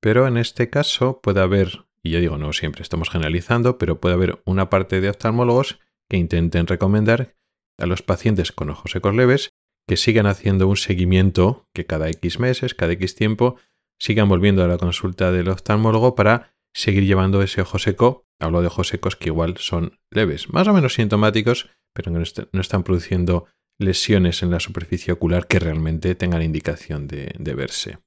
[0.00, 4.14] pero en este caso puede haber, y yo digo no siempre estamos generalizando, pero puede
[4.14, 7.36] haber una parte de oftalmólogos que intenten recomendar
[7.76, 9.50] a los pacientes con ojos secos leves
[9.86, 13.56] que sigan haciendo un seguimiento que cada X meses, cada X tiempo,
[13.98, 18.25] sigan volviendo a la consulta del oftalmólogo para seguir llevando ese ojo seco.
[18.38, 22.60] Hablo de ojos secos que igual son leves, más o menos sintomáticos, pero que no,
[22.60, 23.46] están produciendo
[23.78, 27.98] lesiones en la superficie ocular que realmente tengan indicación de verse.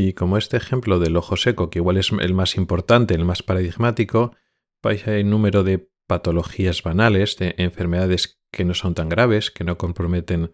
[0.00, 3.42] Y como este ejemplo del ojo seco, que igual es el más importante, el más
[3.42, 4.32] paradigmático,
[4.80, 9.76] vais a número de patologías banales, de enfermedades que no son tan graves, que no
[9.76, 10.52] comprometen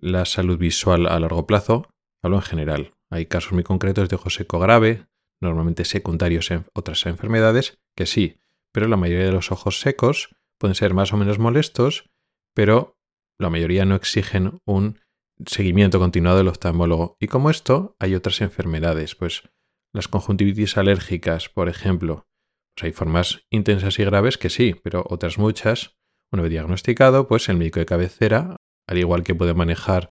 [0.00, 1.90] la salud visual a largo plazo,
[2.22, 2.94] hablo en general.
[3.10, 5.06] Hay casos muy concretos de ojo seco grave,
[5.38, 8.38] normalmente secundarios en otras enfermedades, que sí,
[8.72, 12.12] pero la mayoría de los ojos secos pueden ser más o menos molestos,
[12.54, 12.96] pero
[13.40, 15.00] la mayoría no exigen un
[15.44, 17.16] seguimiento continuado del oftalmólogo.
[17.18, 19.50] Y como esto, hay otras enfermedades, pues
[19.92, 22.28] las conjuntivitis alérgicas, por ejemplo.
[22.76, 25.98] Pues hay formas intensas y graves que sí, pero otras muchas,
[26.30, 28.54] una vez diagnosticado, pues el médico de cabecera,
[28.86, 30.10] al igual que puede manejar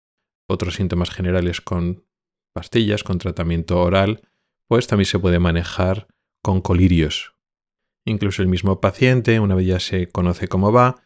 [0.48, 2.06] otros síntomas generales con
[2.54, 4.22] pastillas, con tratamiento oral,
[4.68, 6.06] pues también se puede manejar
[6.44, 7.41] con colirios.
[8.06, 11.04] Incluso el mismo paciente, una vez ya se conoce cómo va,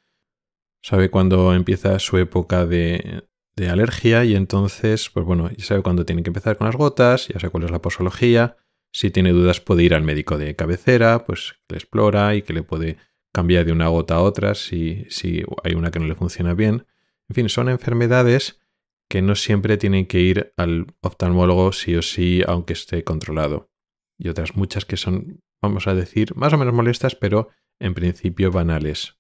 [0.82, 3.28] sabe cuándo empieza su época de,
[3.70, 7.40] alergia y entonces, pues bueno, ya sabe cuándo tiene que empezar con las gotas, ya
[7.40, 8.58] sabe cuál es la posología,
[8.94, 12.64] si tiene dudas puede ir al médico de cabecera, pues le explora y que le
[12.64, 12.98] puede
[13.34, 16.86] cambiar de una gota a otra si, si hay una que no le funciona bien.
[17.28, 18.62] En fin, son enfermedades
[19.10, 23.70] que no siempre tienen que ir al oftalmólogo sí o sí, aunque esté controlado.
[24.18, 27.50] Y otras muchas que son, vamos a decir, más o menos molestas, pero
[27.80, 29.18] en principio banales.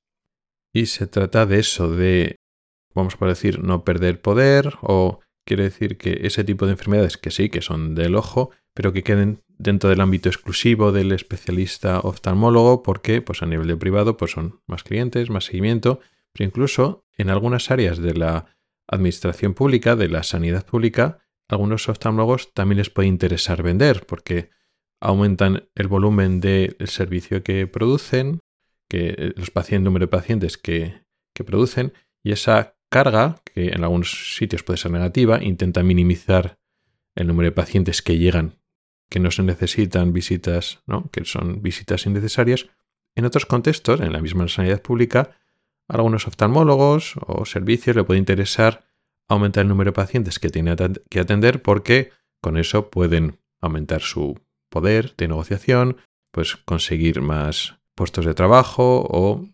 [0.74, 2.38] Y se trata de eso, de,
[2.94, 7.32] vamos a decir, no perder poder o quiere decir que ese tipo de enfermedades que
[7.32, 12.84] sí, que son del ojo, pero que queden dentro del ámbito exclusivo del especialista oftalmólogo
[12.84, 16.00] porque pues a nivel de privado pues son más clientes, más seguimiento,
[16.34, 18.48] pero incluso en algunas áreas de la
[18.88, 24.50] administración pública, de la sanidad pública, algunos oftalmólogos también les puede interesar vender porque
[25.06, 28.40] aumentan el volumen del servicio que producen,
[28.90, 31.02] que eh, los pacientes, número de pacientes que,
[31.34, 36.58] que producen, y esa carga, que en algunos sitios puede ser negativa, intenta minimizar
[37.14, 38.60] el número de pacientes que llegan,
[39.10, 41.10] que no se necesitan visitas, ¿no?
[41.12, 42.68] que son visitas innecesarias.
[43.16, 45.38] En otros contextos, en la misma sanidad pública,
[45.88, 48.86] algunos oftalmólogos o servicios le puede interesar
[49.28, 50.76] aumentar el número de pacientes que tiene
[51.10, 54.40] que atender porque con eso pueden aumentar su
[54.76, 55.96] poder de negociación,
[56.32, 59.48] pues conseguir más puestos de trabajo o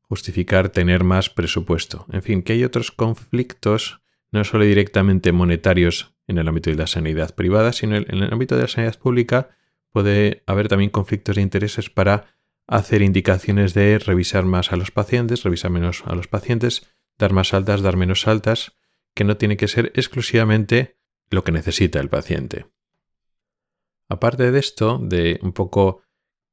[0.00, 2.06] justificar tener más presupuesto.
[2.10, 4.00] En fin, que hay otros conflictos,
[4.32, 8.56] no solo directamente monetarios en el ámbito de la sanidad privada, sino en el ámbito
[8.56, 9.50] de la sanidad pública
[9.90, 12.34] puede haber también conflictos de intereses para
[12.66, 17.54] hacer indicaciones de revisar más a los pacientes, revisar menos a los pacientes, dar más
[17.54, 18.72] altas, dar menos altas,
[19.14, 20.98] que no tiene que ser exclusivamente
[21.30, 22.66] lo que necesita el paciente.
[24.08, 26.02] Aparte de esto, de un poco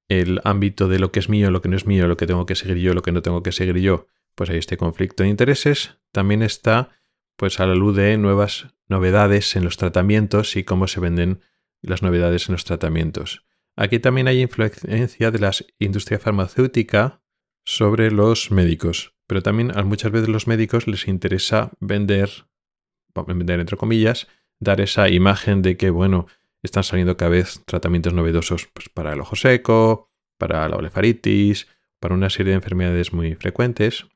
[0.07, 2.45] el ámbito de lo que es mío, lo que no es mío, lo que tengo
[2.45, 5.29] que seguir yo, lo que no tengo que seguir yo, pues hay este conflicto de
[5.29, 5.97] intereses.
[6.11, 6.89] También está,
[7.37, 11.41] pues a la luz de nuevas novedades en los tratamientos y cómo se venden
[11.81, 13.45] las novedades en los tratamientos.
[13.75, 17.21] Aquí también hay influencia de la industria farmacéutica
[17.63, 22.29] sobre los médicos, pero también a muchas veces los médicos les interesa vender,
[23.27, 24.27] vender entre comillas,
[24.59, 26.27] dar esa imagen de que, bueno,
[26.63, 31.67] están saliendo cada vez tratamientos novedosos pues, para el ojo seco, para la blefaritis,
[31.99, 34.07] para una serie de enfermedades muy frecuentes,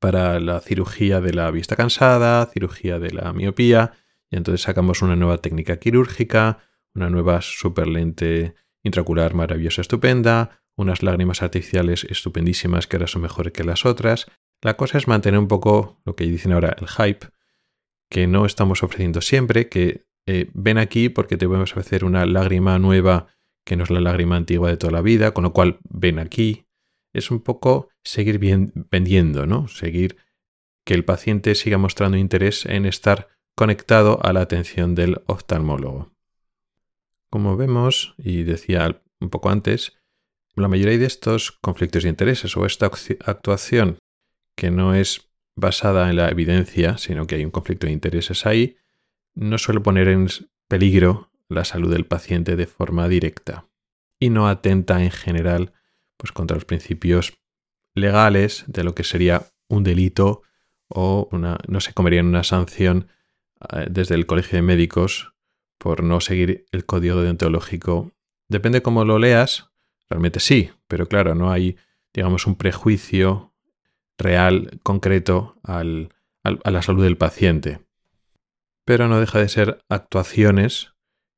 [0.00, 3.92] para la cirugía de la vista cansada, cirugía de la miopía,
[4.30, 6.58] y entonces sacamos una nueva técnica quirúrgica,
[6.94, 13.64] una nueva superlente intraocular maravillosa, estupenda, unas lágrimas artificiales estupendísimas que ahora son mejores que
[13.64, 14.26] las otras.
[14.60, 17.26] La cosa es mantener un poco lo que dicen ahora el hype,
[18.10, 22.78] que no estamos ofreciendo siempre, que eh, ven aquí porque te podemos ofrecer una lágrima
[22.78, 23.28] nueva
[23.64, 26.66] que no es la lágrima antigua de toda la vida, con lo cual ven aquí.
[27.12, 28.40] Es un poco seguir
[28.90, 29.68] vendiendo, ¿no?
[29.68, 30.16] Seguir
[30.84, 36.12] que el paciente siga mostrando interés en estar conectado a la atención del oftalmólogo.
[37.30, 39.94] Como vemos, y decía un poco antes,
[40.54, 42.90] la mayoría de estos conflictos de intereses o esta
[43.24, 43.98] actuación
[44.56, 48.76] que no es basada en la evidencia, sino que hay un conflicto de intereses ahí,
[49.34, 50.28] no suele poner en
[50.68, 53.66] peligro la salud del paciente de forma directa
[54.18, 55.72] y no atenta en general
[56.16, 57.34] pues, contra los principios
[57.94, 60.42] legales de lo que sería un delito
[60.88, 63.08] o una, no se comería una sanción
[63.72, 65.34] eh, desde el Colegio de Médicos
[65.78, 68.12] por no seguir el código deontológico.
[68.48, 69.70] Depende cómo lo leas,
[70.08, 71.76] realmente sí, pero claro, no hay,
[72.14, 73.52] digamos, un prejuicio
[74.16, 77.80] real, concreto a la salud del paciente.
[78.84, 80.92] Pero no deja de ser actuaciones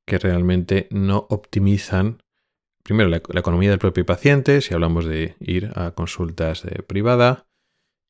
[0.07, 2.21] que realmente no optimizan,
[2.83, 7.47] primero, la, economía del propio paciente, si hablamos de ir a consultas de privada,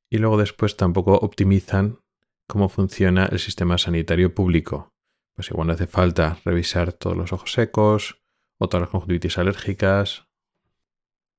[0.09, 1.99] y luego después tampoco optimizan
[2.47, 4.95] cómo funciona el sistema sanitario público
[5.35, 8.21] pues igual no hace falta revisar todos los ojos secos,
[8.57, 10.27] o todas las conjuntivitis alérgicas,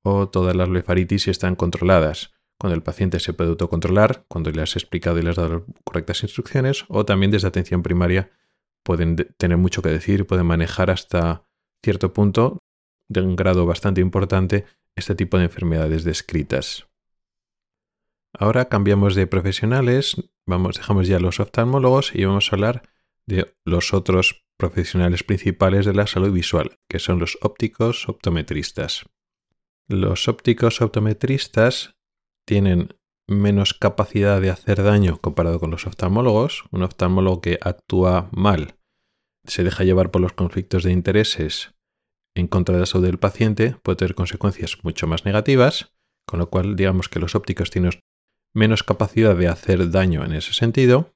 [0.04, 2.34] o todas las blefaritis si están controladas.
[2.58, 5.62] Cuando el paciente se puede autocontrolar, cuando le has explicado y le has dado las
[5.84, 8.30] correctas instrucciones, o también desde atención primaria
[8.82, 11.44] pueden tener mucho que decir, pueden manejar hasta
[11.82, 12.58] cierto punto,
[13.08, 16.88] de un grado bastante importante, este tipo de enfermedades descritas.
[18.32, 22.82] Ahora cambiamos de profesionales, vamos, dejamos ya los oftalmólogos y vamos a hablar
[23.26, 29.04] de los otros profesionales principales de la salud visual, que son los ópticos optometristas.
[29.88, 31.95] Los ópticos optometristas
[32.46, 32.94] tienen
[33.28, 36.64] menos capacidad de hacer daño comparado con los oftalmólogos.
[36.70, 38.76] Un oftalmólogo que actúa mal
[39.44, 41.74] se deja llevar por los conflictos de intereses
[42.34, 45.92] en contra de la salud del paciente puede tener consecuencias mucho más negativas,
[46.26, 47.92] con lo cual digamos que los ópticos tienen
[48.52, 51.14] menos capacidad de hacer daño en ese sentido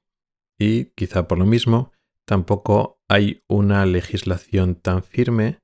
[0.57, 1.91] y quizá por lo mismo
[2.25, 5.59] tampoco hay una legislación tan firme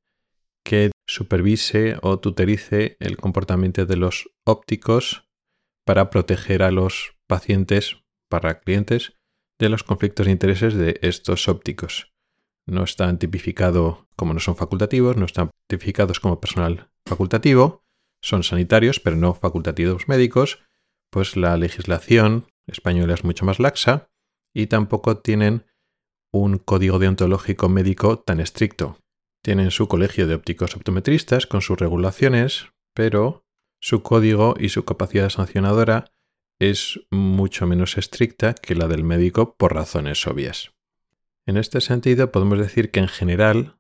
[0.64, 5.27] que supervise o tutorice el comportamiento de los ópticos
[5.88, 9.14] para proteger a los pacientes, para clientes,
[9.58, 12.14] de los conflictos de intereses de estos ópticos.
[12.68, 17.86] No están tipificados como no son facultativos, no están tipificados como personal facultativo,
[18.22, 20.60] son sanitarios, pero no facultativos médicos,
[21.10, 24.10] pues la legislación española es mucho más laxa
[24.54, 25.66] y tampoco tienen
[26.34, 28.98] un código deontológico médico tan estricto.
[29.42, 33.47] Tienen su colegio de ópticos optometristas con sus regulaciones, pero
[33.80, 36.12] su código y su capacidad sancionadora
[36.60, 40.72] es mucho menos estricta que la del médico por razones obvias.
[41.46, 43.80] En este sentido, podemos decir que en general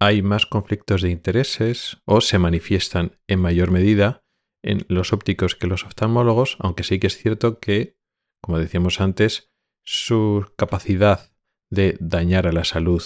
[0.00, 4.24] hay más conflictos de intereses o se manifiestan en mayor medida
[4.62, 7.96] en los ópticos que los oftalmólogos, aunque sí que es cierto que,
[8.40, 9.50] como decíamos antes,
[9.84, 11.32] su capacidad
[11.70, 13.02] de dañar a la salud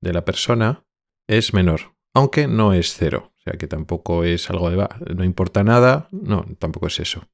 [0.00, 0.84] de la persona
[1.26, 3.32] es menor, aunque no es cero.
[3.38, 7.28] O sea que tampoco es algo de no importa nada, no, tampoco es eso.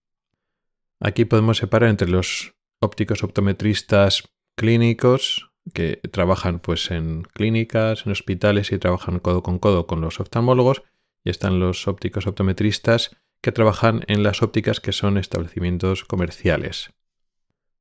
[1.00, 8.72] Aquí podemos separar entre los ópticos optometristas clínicos que trabajan pues en clínicas, en hospitales
[8.72, 10.82] y trabajan codo con codo con los oftalmólogos
[11.24, 16.90] y están los ópticos optometristas que trabajan en las ópticas que son establecimientos comerciales.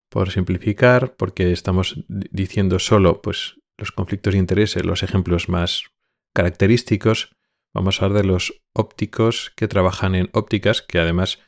[0.07, 5.93] Por simplificar, porque estamos diciendo solo pues los conflictos de interés, los ejemplos más
[6.33, 7.35] característicos,
[7.73, 11.39] vamos a hablar de los ópticos que trabajan en ópticas, que además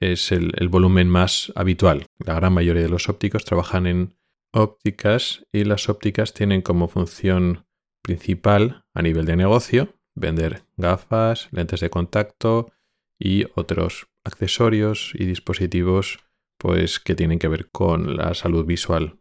[0.00, 2.06] es el, el volumen más habitual.
[2.18, 4.16] La gran mayoría de los ópticos trabajan en
[4.52, 7.66] ópticas y las ópticas tienen como función
[8.02, 12.72] principal a nivel de negocio vender gafas, lentes de contacto
[13.18, 16.18] y otros accesorios y dispositivos
[16.58, 19.18] pues que tienen que ver con la salud visual.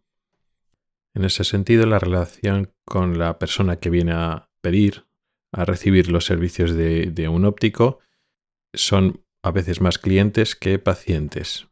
[1.13, 5.05] En ese sentido, la relación con la persona que viene a pedir,
[5.51, 7.99] a recibir los servicios de, un óptico,
[8.73, 11.67] son a veces más clientes que pacientes.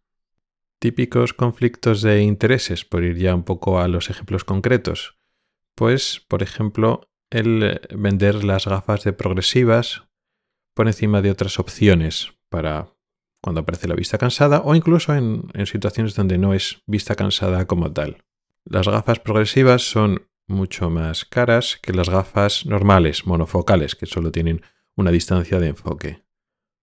[0.80, 5.18] Típicos conflictos de intereses, por ir ya un poco a los ejemplos concretos.
[5.76, 10.04] Pues, por ejemplo, el vender las gafas de progresivas
[10.74, 12.94] por encima de otras opciones para
[13.42, 17.92] cuando aparece la vista cansada o incluso en, situaciones donde no es vista cansada como
[17.92, 18.24] tal.
[18.66, 24.62] Las gafas progresivas son mucho más caras que las gafas normales, monofocales, que solo tienen
[24.96, 26.24] una distancia de enfoque.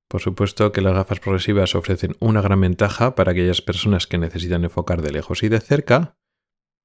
[0.08, 4.64] Por supuesto que las gafas progresivas ofrecen una gran ventaja para aquellas personas que necesitan
[4.64, 6.16] enfocar de lejos y de cerca,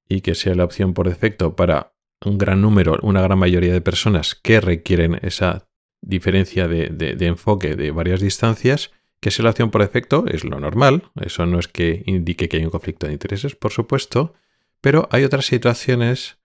[0.08, 1.94] y que sea la opción por defecto para
[2.26, 5.70] un gran número, una gran mayoría de personas que requieren esa
[6.02, 10.60] diferencia de, de enfoque de varias distancias, que sea la opción por defecto es lo
[10.60, 14.34] normal, eso no es que indique que hay un conflicto de intereses, por supuesto,
[14.82, 16.39] pero hay otras situaciones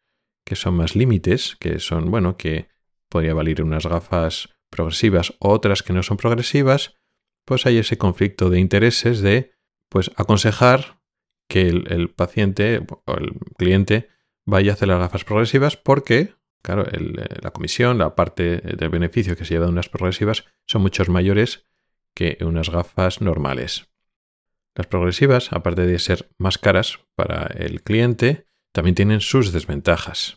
[0.45, 2.69] que son más límites, que son, bueno, que
[3.09, 6.97] podría valer unas gafas progresivas o otras que no son progresivas,
[7.45, 9.53] pues hay ese conflicto de intereses de
[9.89, 11.01] pues aconsejar
[11.49, 14.09] que el, paciente o el cliente
[14.45, 16.85] vaya a hacer las gafas progresivas porque, claro,
[17.43, 21.67] la comisión, la parte del beneficio que se lleva de unas progresivas son muchos mayores
[22.15, 23.89] que unas gafas normales.
[24.75, 30.37] Las progresivas, aparte de ser más caras para el cliente, también tienen sus desventajas.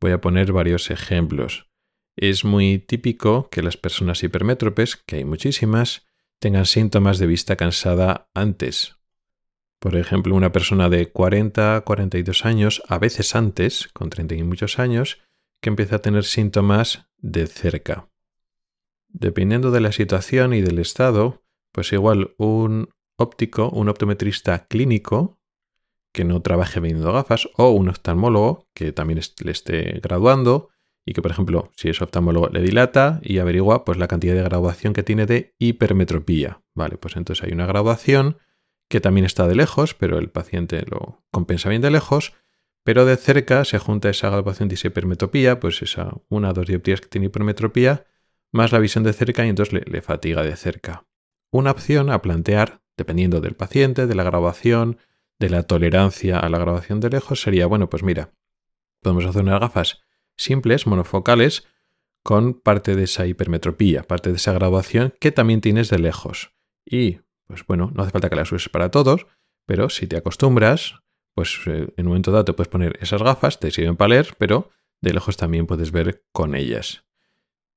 [0.00, 1.68] Voy a poner varios ejemplos.
[2.16, 6.06] Es muy típico que las personas hipermétropes, que hay muchísimas,
[6.38, 8.96] tengan síntomas de vista cansada antes.
[9.80, 14.78] Por ejemplo, una persona de 40, 42 años, a veces antes, con 30 y muchos
[14.78, 15.18] años,
[15.60, 18.08] que empieza a tener síntomas de cerca.
[19.08, 25.39] Dependiendo de la situación y del estado, pues igual un óptico, un optometrista clínico,
[26.12, 30.70] que no trabaje vendiendo gafas, o un oftalmólogo, que también le esté graduando,
[31.06, 34.42] y que, por ejemplo, si es oftalmólogo, le dilata y averigua pues, la cantidad de
[34.42, 36.62] graduación que tiene de hipermetropía.
[36.74, 38.38] Vale, pues entonces hay una graduación
[38.88, 42.34] que también está de lejos, pero el paciente lo compensa bien de lejos,
[42.84, 47.00] pero de cerca se junta esa graduación de hipermetropía, pues esa una o dos dioptrías
[47.00, 48.06] que tiene hipermetropía,
[48.52, 51.06] más la visión de cerca y entonces le, le fatiga de cerca.
[51.52, 54.98] Una opción a plantear, dependiendo del paciente, de la graduación,
[55.40, 58.30] de la tolerancia a la graduación de lejos, sería, bueno, pues mira,
[59.00, 60.02] podemos hacer unas gafas
[60.36, 61.66] simples, monofocales,
[62.22, 66.52] con parte de esa hipermetropía, parte de esa graduación que también tienes de lejos.
[66.84, 69.26] Y, pues bueno, no hace falta que las uses para todos,
[69.64, 71.00] pero si te acostumbras,
[71.34, 74.34] pues eh, en un momento dado te puedes poner esas gafas, te sirven para leer,
[74.36, 74.70] pero
[75.00, 77.04] de lejos también puedes ver con ellas.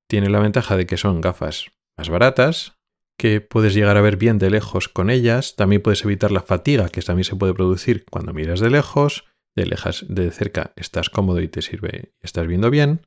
[0.07, 2.77] Tiene la ventaja de que son gafas más baratas,
[3.17, 6.89] que puedes llegar a ver bien de lejos con ellas, también puedes evitar la fatiga
[6.89, 11.41] que también se puede producir cuando miras de lejos, de, lejas, de cerca estás cómodo
[11.41, 13.05] y te sirve, estás viendo bien.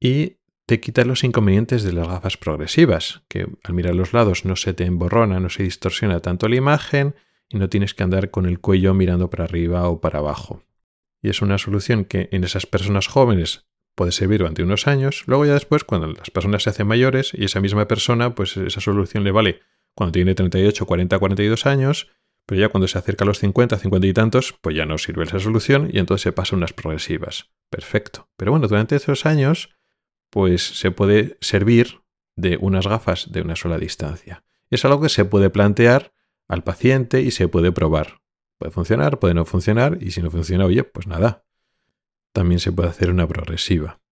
[0.00, 4.56] Y te quita los inconvenientes de las gafas progresivas, que al mirar los lados no
[4.56, 7.14] se te emborrona, no se distorsiona tanto la imagen
[7.48, 10.64] y no tienes que andar con el cuello mirando para arriba o para abajo.
[11.22, 13.66] Y es una solución que en esas personas jóvenes
[13.96, 17.44] puede servir durante unos años, luego ya después cuando las personas se hacen mayores y
[17.44, 19.60] esa misma persona, pues esa solución le vale
[19.96, 22.08] cuando tiene 38, 40, 42 años,
[22.46, 25.24] pero ya cuando se acerca a los 50, 50 y tantos, pues ya no sirve
[25.24, 27.50] esa solución y entonces se pasa unas progresivas.
[27.70, 28.28] Perfecto.
[28.36, 29.76] Pero bueno, durante esos años,
[30.30, 32.02] pues se puede servir
[32.36, 34.44] de unas gafas de una sola distancia.
[34.70, 36.12] Es algo que se puede plantear
[36.48, 38.20] al paciente y se puede probar.
[38.58, 41.45] Puede funcionar, puede no funcionar y si no funciona, oye, pues nada,
[42.36, 44.02] también se puede hacer una progresiva.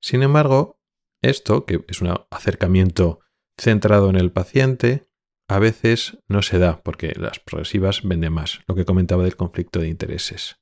[0.00, 0.80] Sin embargo,
[1.20, 3.20] esto, que es un acercamiento
[3.58, 5.10] centrado en el paciente,
[5.46, 9.78] a veces no se da porque las progresivas venden más, lo que comentaba del conflicto
[9.78, 10.56] de intereses.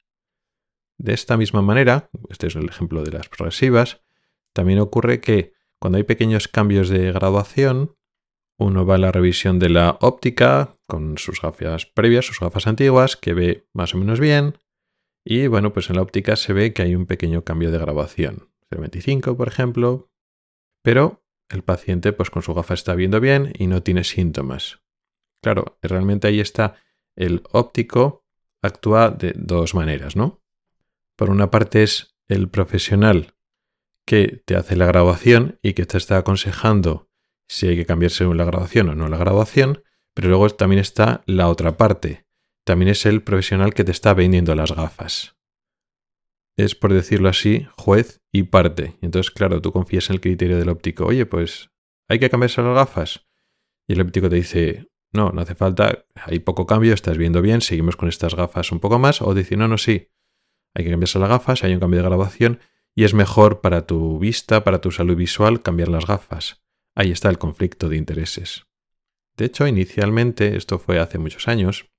[0.99, 4.03] De esta misma manera, este es el ejemplo de las progresivas,
[4.53, 7.95] también ocurre que cuando hay pequeños cambios de graduación,
[8.59, 13.17] uno va a la revisión de la óptica con sus gafas previas, sus gafas antiguas,
[13.17, 14.59] que ve más o menos bien,
[15.25, 18.51] y bueno, pues en la óptica se ve que hay un pequeño cambio de grabación.
[18.71, 20.11] 0,25 por ejemplo.
[20.83, 24.83] Pero el paciente pues con su gafa está viendo bien y no tiene síntomas.
[25.41, 26.77] Claro, realmente ahí está
[27.17, 28.25] el óptico
[28.61, 30.43] actúa de dos maneras, ¿no?
[31.17, 33.35] Por una parte es el profesional
[34.05, 37.11] que te hace la grabación y que te está aconsejando
[37.47, 39.83] si hay que cambiarse la grabación o no la grabación,
[40.15, 42.27] pero luego también está la otra parte,
[42.65, 45.37] también es el profesional que te está vendiendo las gafas.
[46.57, 48.97] Es, por decirlo así, juez y parte.
[49.01, 51.05] Entonces, claro, tú confías en el criterio del óptico.
[51.07, 51.71] Oye, pues,
[52.09, 53.27] ¿hay que cambiarse las gafas?
[53.87, 57.61] Y el óptico te dice, no, no hace falta, hay poco cambio, estás viendo bien,
[57.61, 59.21] seguimos con estas gafas un poco más.
[59.21, 60.11] O dice, no, no, sí,
[60.75, 62.61] hay que cambiarse las gafas, hay un cambio de grabación
[62.95, 66.63] y es mejor para tu vista, para tu salud visual, cambiar las gafas.
[66.95, 68.67] Ahí está el conflicto de intereses.
[69.37, 71.91] De hecho, inicialmente, esto fue hace muchos años,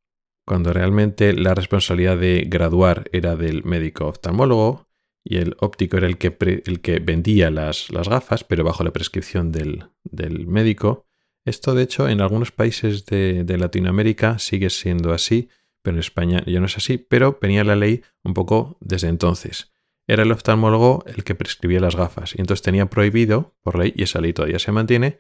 [0.46, 4.88] cuando realmente la responsabilidad de graduar era del médico oftalmólogo
[5.24, 8.94] y el óptico era el que, el que vendía las, las, gafas, pero bajo la
[8.94, 11.08] prescripción del, del, médico.
[11.46, 15.50] Esto, de hecho, en algunos países de, de, Latinoamérica sigue siendo así,
[15.82, 19.72] pero en España ya no es así, pero venía la ley un poco desde entonces.
[20.08, 24.04] Era el oftalmólogo el que prescribía las gafas y entonces tenía prohibido, por ley, y
[24.04, 25.18] esa ley todavía se mantiene,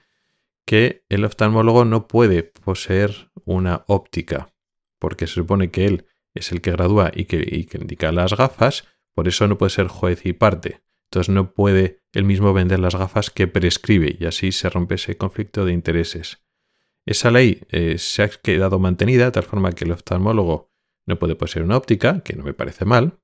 [0.67, 4.54] que el oftalmólogo no puede poseer una óptica
[5.05, 9.27] porque se supone que él es el que gradúa y que, indica las gafas, por
[9.27, 10.81] eso no puede ser juez y parte.
[11.11, 15.15] Entonces no puede él mismo vender las gafas que prescribe y así se rompe ese
[15.15, 16.43] conflicto de intereses.
[17.05, 20.71] Esa ley eh, se ha quedado mantenida de tal forma que el oftalmólogo
[21.05, 23.19] no puede poseer una óptica, que no me parece mal,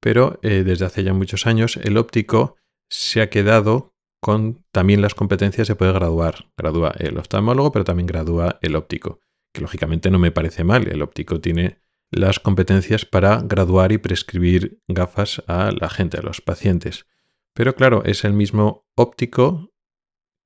[0.00, 2.56] pero eh, desde hace ya muchos años el óptico
[2.88, 6.46] se ha quedado con también las competencias de poder graduar.
[6.56, 9.20] Gradúa el oftalmólogo, pero también gradúa el óptico
[9.52, 10.88] que lógicamente no me parece mal.
[10.88, 11.78] El óptico tiene
[12.10, 17.06] las competencias para graduar y prescribir gafas a la gente, a los pacientes.
[17.54, 19.72] Pero claro, es el mismo óptico,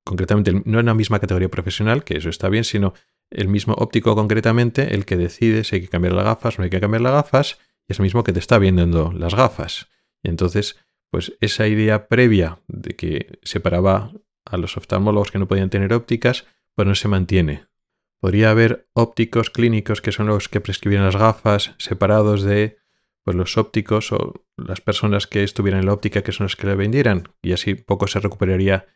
[0.04, 2.94] concretamente no en la misma categoría profesional, que eso está bien, sino
[3.30, 6.70] el mismo óptico concretamente el que decide si hay que cambiar las gafas no hay
[6.70, 9.88] que cambiar las gafas, y es el mismo que te está vendiendo las gafas.
[10.22, 10.76] Y entonces,
[11.10, 14.12] pues esa idea previa de que separaba
[14.44, 17.66] a los oftalmólogos que no podían tener ópticas, pues no se mantiene.
[18.20, 22.78] Podría haber ópticos clínicos que son los que prescribían las gafas separados de
[23.24, 26.66] pues, los ópticos o las personas que estuvieran en la óptica que son las que
[26.66, 28.86] le vendieran y así poco se recuperaría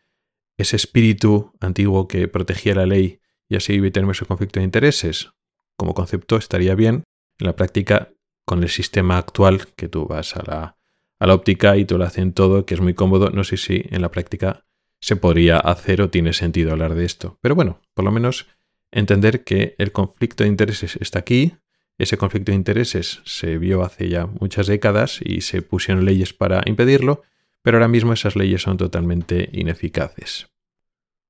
[0.57, 5.29] ese espíritu antiguo que protegía la ley y así evitaríamos ese conflicto de intereses.
[5.75, 7.03] Como concepto estaría bien,
[7.39, 8.13] en la práctica
[8.45, 10.77] con el sistema actual que tú vas a la,
[11.19, 13.83] a la óptica y tú lo hacen todo, que es muy cómodo, no sé si
[13.89, 14.65] en la práctica
[15.01, 17.37] se podría hacer o tiene sentido hablar de esto.
[17.41, 18.47] Pero bueno, por lo menos
[18.91, 21.53] entender que el conflicto de intereses está aquí,
[21.97, 26.61] ese conflicto de intereses se vio hace ya muchas décadas y se pusieron leyes para
[26.65, 27.21] impedirlo,
[27.61, 30.47] pero ahora mismo esas leyes son totalmente ineficaces.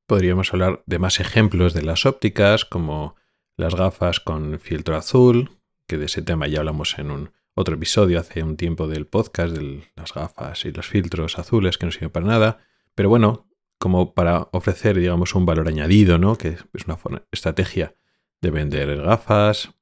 [0.07, 3.15] Podríamos hablar de más ejemplos de las ópticas, como
[3.57, 5.51] las gafas con filtro azul,
[5.87, 9.53] que de ese tema ya hablamos en un otro episodio hace un tiempo del podcast
[9.53, 12.59] de las gafas y los filtros azules que no sirven para nada.
[12.95, 13.50] Pero bueno,
[13.81, 16.37] como para ofrecer, digamos, un valor añadido, ¿no?
[16.37, 16.99] Que es una
[17.31, 17.95] estrategia
[18.39, 19.73] de vender gafas.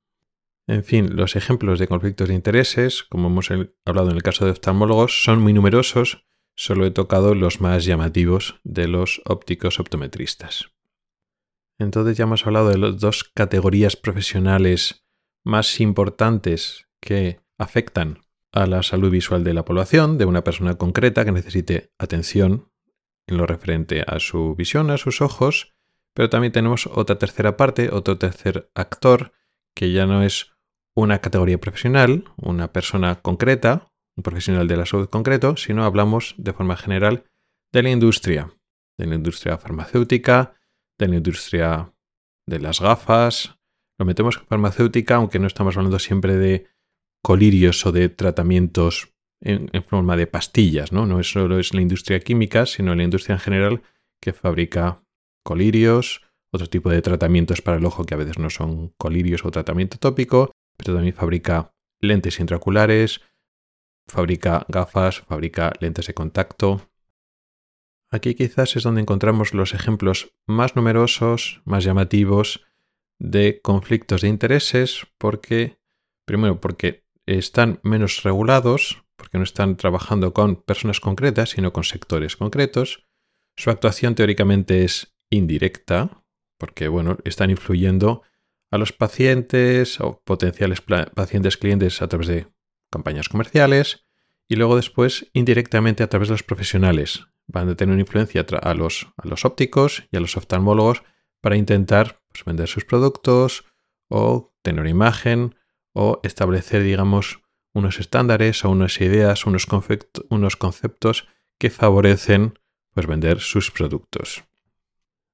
[0.67, 3.49] En fin, los ejemplos de conflictos de intereses, como hemos
[3.85, 6.25] hablado en el caso de oftalmólogos, son muy numerosos.
[6.55, 10.71] Solo he tocado los más llamativos de los ópticos optometristas.
[11.77, 15.05] Entonces ya hemos hablado de las dos categorías profesionales
[15.43, 18.19] más importantes que afectan
[18.53, 22.68] a la salud visual de la población, de una persona concreta que necesite atención
[23.29, 25.73] en lo referente a su visión, a sus ojos,
[26.13, 29.33] pero también tenemos otra tercera parte, otro tercer actor,
[29.75, 30.51] que ya no es
[30.95, 36.53] una categoría profesional, una persona concreta, un profesional de la salud concreto, sino hablamos de
[36.53, 37.23] forma general
[37.71, 38.51] de la industria,
[38.97, 40.55] de la industria farmacéutica,
[40.97, 41.93] de la industria
[42.47, 43.55] de las gafas.
[43.99, 46.67] Lo metemos en farmacéutica, aunque no estamos hablando siempre de
[47.21, 51.05] colirios o de tratamientos en, forma de pastillas, ¿no?
[51.05, 53.81] No solo es la industria química, sino la industria en general
[54.21, 55.03] que fabrica
[55.43, 56.21] colirios,
[56.51, 59.97] otro tipo de tratamientos para el ojo que a veces no son colirios o tratamiento
[59.97, 61.71] tópico, pero también fabrica
[62.01, 63.21] lentes intraoculares,
[64.07, 66.89] fabrica gafas, fabrica lentes de contacto.
[68.11, 72.65] Aquí quizás es donde encontramos los ejemplos más numerosos, más llamativos
[73.19, 75.77] de conflictos de intereses, porque,
[76.25, 82.37] primero, porque están menos regulados, porque no están trabajando con personas concretas, sino con sectores
[82.37, 83.05] concretos.
[83.55, 86.23] Su actuación teóricamente es indirecta,
[86.57, 88.23] porque bueno, están influyendo
[88.71, 92.47] a los pacientes o potenciales pacientes clientes a través de
[92.89, 94.05] campañas comerciales
[94.47, 97.27] y luego después indirectamente a través de los profesionales.
[97.47, 101.03] Van a tener una influencia a los, a los ópticos y a los oftalmólogos
[101.41, 103.65] para intentar pues, vender sus productos
[104.07, 105.55] o tener una imagen
[105.93, 107.41] o establecer, digamos,
[107.73, 109.67] unos estándares o unas ideas, unos,
[110.29, 112.59] unos conceptos que favorecen
[112.93, 114.43] pues, vender sus productos.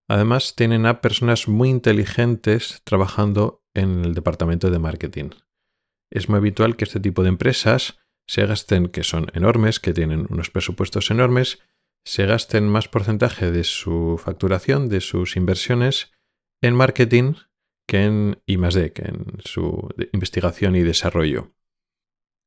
[0.07, 5.29] Además, tienen a personas muy inteligentes trabajando en el departamento de marketing.
[6.11, 10.27] Es muy habitual que este tipo de empresas se gasten, que son enormes, que tienen
[10.29, 11.59] unos presupuestos enormes,
[12.03, 16.11] se gasten más porcentaje de su facturación, de sus inversiones,
[16.61, 17.33] en marketing
[17.87, 21.54] que en I+D, que en su investigación y desarrollo.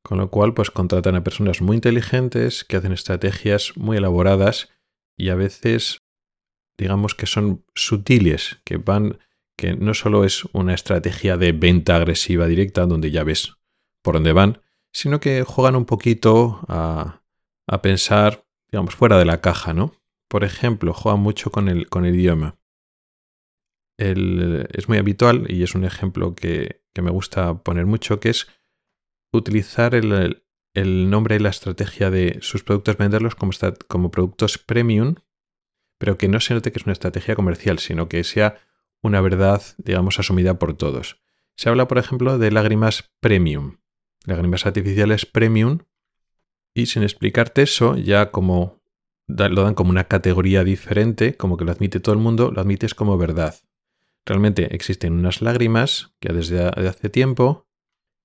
[0.03, 4.69] Con lo cual, pues contratan a personas muy inteligentes que hacen estrategias muy elaboradas
[5.17, 6.01] y a veces
[6.79, 9.19] digamos que son sutiles, que van,
[9.57, 13.57] que no solo es una estrategia de venta agresiva directa donde ya ves
[14.01, 14.61] por dónde van,
[14.93, 17.21] sino que juegan un poquito a,
[17.67, 19.93] a pensar, digamos, fuera de la caja, ¿no?
[20.29, 22.57] Por ejemplo, juegan mucho con el, con el idioma.
[23.97, 28.47] es muy habitual y es un ejemplo que, que, me gusta poner mucho, que es
[29.31, 33.51] utilizar el, el nombre y la estrategia de sus productos, venderlos como,
[33.87, 35.15] como productos premium
[35.99, 38.57] pero que no se note que es una estrategia comercial, sino que sea
[39.03, 41.21] una verdad, digamos, asumida por todos.
[41.55, 43.77] Se habla, por ejemplo, de lágrimas premium,
[44.25, 45.79] lágrimas artificiales premium,
[46.73, 48.81] y sin explicarte eso, ya como
[49.27, 52.95] lo dan como una categoría diferente, como que lo admite todo el mundo, lo admites
[52.95, 53.55] como verdad.
[54.25, 57.67] Realmente existen unas lágrimas que desde hace tiempo,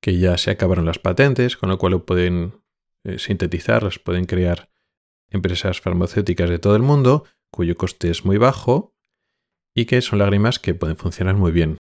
[0.05, 2.61] que ya se acabaron las patentes, con lo cual lo pueden
[3.05, 4.69] eh, sintetizar, las pueden crear
[5.31, 8.95] empresas farmacéuticas de todo el mundo, cuyo coste es muy bajo
[9.75, 11.79] y que son lágrimas que pueden funcionar muy bien.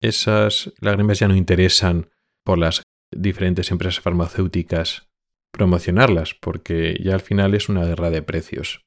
[0.00, 2.08] Esas lágrimas ya no interesan
[2.42, 5.10] por las diferentes empresas farmacéuticas
[5.50, 8.80] promocionarlas, porque ya al final es una guerra de precios.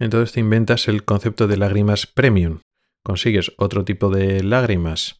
[0.00, 2.58] Entonces te inventas el concepto de lágrimas premium.
[3.04, 5.19] Consigues otro tipo de lágrimas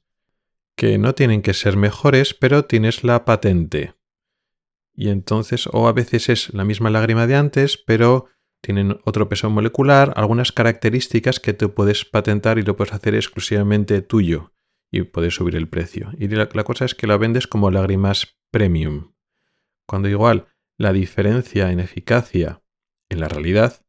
[0.81, 3.97] que no tienen que ser mejores, pero tienes la patente.
[4.95, 8.29] Y entonces, o a veces es la misma lágrima de antes, pero
[8.63, 14.01] tienen otro peso molecular, algunas características que te puedes patentar y lo puedes hacer exclusivamente
[14.01, 14.55] tuyo
[14.91, 16.13] y puedes subir el precio.
[16.17, 19.13] Y la, cosa es que la vendes como lágrimas premium.
[19.87, 20.47] Cuando igual
[20.79, 22.63] la diferencia en eficacia
[23.11, 23.85] en la realidad,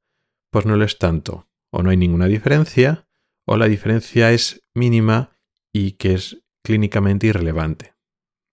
[0.49, 1.47] pues no lo es tanto.
[1.71, 3.07] O no hay ninguna diferencia,
[3.45, 5.31] o la diferencia es mínima
[5.71, 7.95] y que es clínicamente irrelevante.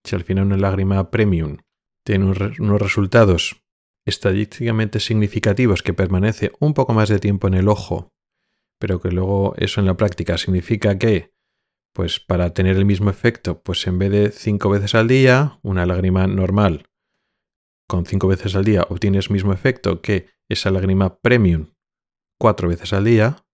[0.04, 1.58] Si al final una lágrima premium
[2.04, 3.62] tiene unos resultados
[4.06, 8.14] estadísticamente significativos que permanece un poco más de tiempo en el ojo,
[8.80, 11.34] pero que luego eso en la práctica significa que,
[11.94, 15.84] pues para tener el mismo efecto, pues en vez de cinco veces al día, una
[15.84, 16.88] lágrima normal
[17.88, 21.72] con cinco veces al día obtienes mismo efecto que esa lágrima premium
[22.38, 23.46] cuatro veces al día,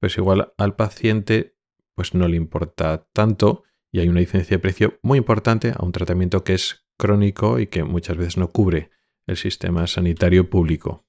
[0.00, 1.56] pues igual al paciente
[1.94, 5.92] pues no le importa tanto y hay una diferencia de precio muy importante a un
[5.92, 8.90] tratamiento que es crónico y que muchas veces no cubre
[9.26, 11.06] el sistema sanitario público.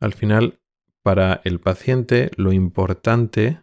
[0.00, 0.60] Al final,
[1.02, 3.60] para el paciente, lo importante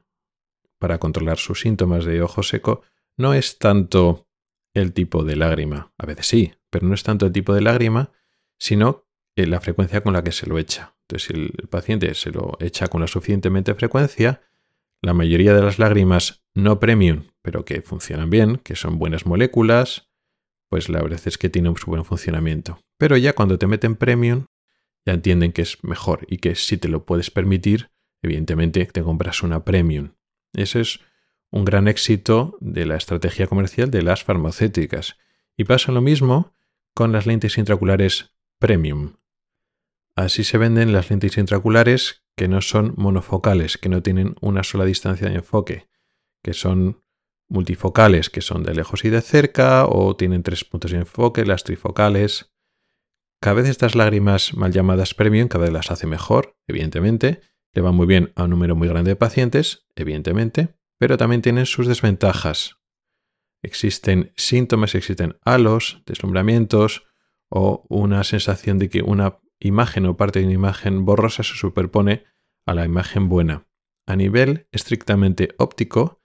[0.78, 2.82] para controlar sus síntomas de ojo seco
[3.18, 4.28] no es tanto
[4.74, 8.12] el tipo de lágrima, a veces sí, pero no es tanto el tipo de lágrima,
[8.58, 9.06] sino
[9.36, 10.96] eh, la frecuencia con la que se lo echa.
[11.02, 14.42] Entonces, si el paciente se lo echa con la suficientemente frecuencia,
[15.02, 20.10] la mayoría de las lágrimas no premium, pero que funcionan bien, que son buenas moléculas,
[20.70, 22.80] pues la verdad es que tiene un buen funcionamiento.
[22.98, 24.46] Pero ya cuando te meten premium,
[25.06, 27.90] ya entienden que es mejor y que si te lo puedes permitir,
[28.22, 30.14] evidentemente te compras una premium.
[30.54, 31.00] Ese es
[31.50, 35.18] un gran éxito de la estrategia comercial de las farmacéuticas.
[35.58, 36.54] Y pasa lo mismo
[36.94, 39.16] con las lentes intraoculares premium.
[40.16, 44.86] Así se venden las lentes intraoculares que no son monofocales, que no tienen una sola
[44.86, 45.88] distancia de enfoque,
[46.44, 47.04] que son
[47.50, 51.64] multifocales, que son de lejos y de cerca, o tienen tres puntos de enfoque, las
[51.64, 52.54] trifocales.
[53.42, 57.42] Cada vez estas lágrimas mal llamadas premium, cada vez las hace mejor, evidentemente,
[57.74, 61.66] le va muy bien a un número muy grande de pacientes, evidentemente, pero también tienen
[61.66, 62.78] sus desventajas.
[63.62, 67.04] Existen síntomas, existen halos, deslumbramientos
[67.50, 72.26] o una sensación de que una imagen o parte de una imagen borrosa se superpone
[72.66, 73.68] a la imagen buena.
[74.06, 76.20] A nivel estrictamente óptico,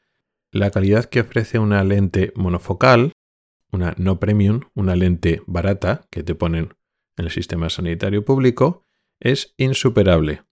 [0.51, 3.13] la calidad que ofrece una lente monofocal,
[3.71, 6.75] una no premium, una lente barata que te ponen
[7.17, 8.87] en el sistema sanitario público,
[9.21, 10.43] es insuperable.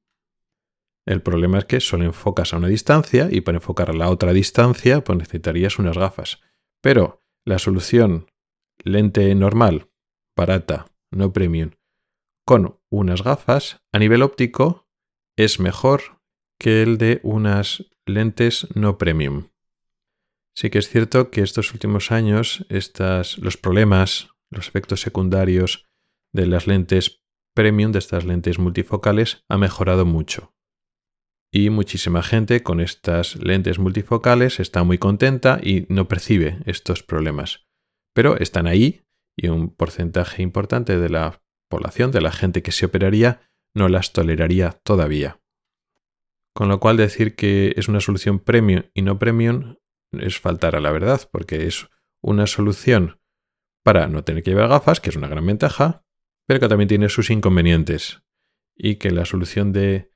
[1.06, 4.32] El problema es que solo enfocas a una distancia y para enfocar a la otra
[4.32, 6.40] distancia pues necesitarías unas gafas.
[6.80, 8.26] Pero la solución
[8.82, 9.90] lente normal,
[10.36, 11.72] barata, no premium,
[12.44, 14.88] con unas gafas a nivel óptico
[15.36, 16.20] es mejor
[16.58, 19.48] que el de unas lentes no premium.
[20.54, 25.86] Sí que es cierto que estos últimos años los problemas, los efectos secundarios
[26.32, 27.22] de las lentes
[27.54, 30.54] premium, de estas lentes multifocales, ha mejorado mucho.
[31.52, 37.66] Y muchísima gente con estas lentes multifocales está muy contenta y no percibe estos problemas.
[38.12, 39.02] Pero están ahí
[39.36, 43.40] y un porcentaje importante de la población, de la gente que se operaría,
[43.74, 45.40] no las toleraría todavía.
[46.54, 49.76] Con lo cual decir que es una solución premium y no premium
[50.12, 51.88] es faltar a la verdad, porque es
[52.22, 53.20] una solución
[53.82, 56.04] para no tener que llevar gafas, que es una gran ventaja,
[56.46, 58.22] pero que también tiene sus inconvenientes.
[58.76, 60.10] Y que la solución de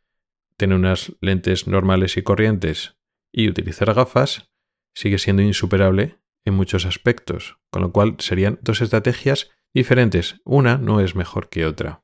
[0.57, 2.97] tener unas lentes normales y corrientes
[3.33, 4.51] y utilizar gafas
[4.95, 10.41] sigue siendo insuperable en muchos aspectos, con lo cual serían dos estrategias diferentes.
[10.45, 12.03] Una no es mejor que otra.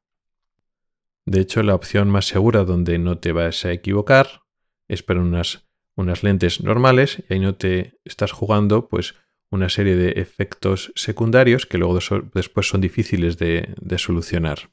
[1.26, 4.42] De hecho, la opción más segura donde no te vas a equivocar
[4.88, 9.14] es para unas, unas lentes normales y ahí no te estás jugando pues
[9.50, 11.98] una serie de efectos secundarios que luego
[12.34, 14.70] después son difíciles de, de solucionar.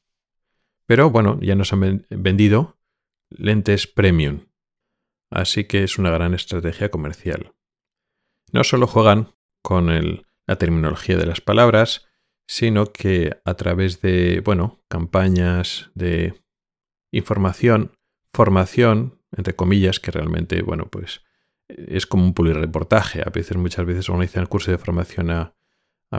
[0.85, 2.77] Pero bueno, ya nos han vendido
[3.29, 4.47] lentes premium.
[5.29, 7.53] Así que es una gran estrategia comercial.
[8.51, 12.10] No solo juegan con la terminología de las palabras,
[12.47, 16.33] sino que a través de, bueno, campañas de
[17.11, 17.91] información,
[18.33, 21.21] formación, entre comillas, que realmente, bueno, pues
[21.67, 23.21] es como un reportaje.
[23.21, 25.53] A veces, muchas veces organizan cursos de formación a,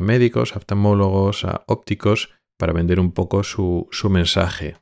[0.01, 4.77] médicos, a oftalmólogos, a ópticos, para vender un poco su, su mensaje.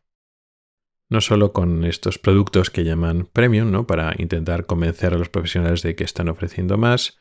[1.08, 3.86] No solo con estos productos que llaman premium, ¿no?
[3.86, 7.18] Para intentar convencer a los profesionales de que están ofreciendo más,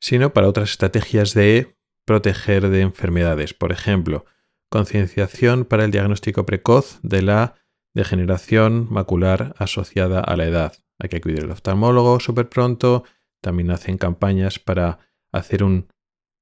[0.00, 3.54] sino para otras estrategias de proteger de enfermedades.
[3.54, 4.24] Por ejemplo,
[4.70, 7.54] concienciación para el diagnóstico precoz de la
[7.94, 10.72] degeneración macular asociada a la edad.
[10.98, 13.04] Hay que acudir al oftalmólogo súper pronto.
[13.40, 14.98] También hacen campañas para
[15.32, 15.88] hacer un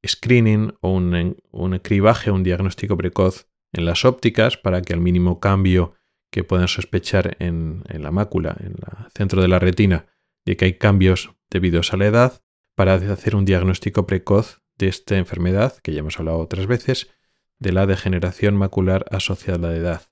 [0.06, 5.40] screening o un, un cribaje, un diagnóstico precoz en las ópticas para que al mínimo
[5.40, 5.94] cambio
[6.30, 10.06] que puedan sospechar en, en la mácula, en el centro de la retina,
[10.46, 12.42] de que hay cambios debidos a la edad,
[12.76, 17.10] para hacer un diagnóstico precoz de esta enfermedad, que ya hemos hablado otras veces,
[17.58, 20.02] de la degeneración macular asociada a la edad,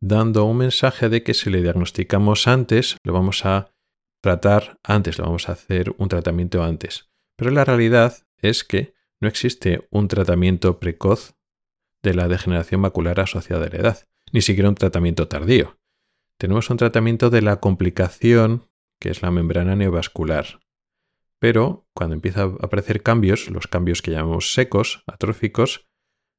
[0.00, 3.72] dando un mensaje de que si le diagnosticamos antes, lo vamos a
[4.20, 7.10] tratar antes, lo vamos a hacer un tratamiento antes.
[7.36, 11.36] Pero la realidad es que no existe un tratamiento precoz
[12.02, 15.78] de la degeneración macular asociada a la edad, ni siquiera un tratamiento tardío.
[16.36, 20.60] Tenemos un tratamiento de la complicación que es la membrana neovascular,
[21.42, 25.88] pero cuando empieza a aparecer cambios, los cambios que llamamos secos, atróficos,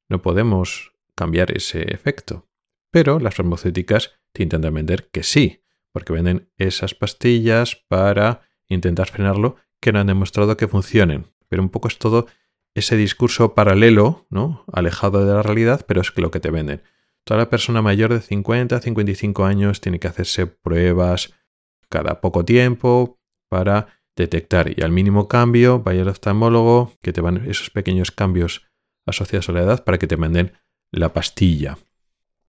[0.07, 2.47] no podemos cambiar ese efecto.
[2.89, 9.57] Pero las farmacéuticas te intentan vender que sí, porque venden esas pastillas para intentar frenarlo
[9.81, 11.25] que no han demostrado que funcionen.
[11.49, 12.27] Pero un poco es todo
[12.73, 14.63] ese discurso paralelo, ¿no?
[14.71, 16.81] Alejado de la realidad, pero es lo que te venden.
[17.25, 21.33] Toda la persona mayor de 50 a 55 años tiene que hacerse pruebas
[21.89, 27.49] cada poco tiempo para detectar y al mínimo cambio vaya al oftalmólogo que te van
[27.49, 28.67] esos pequeños cambios
[29.05, 30.53] asociados a la edad para que te manden
[30.91, 31.77] la pastilla.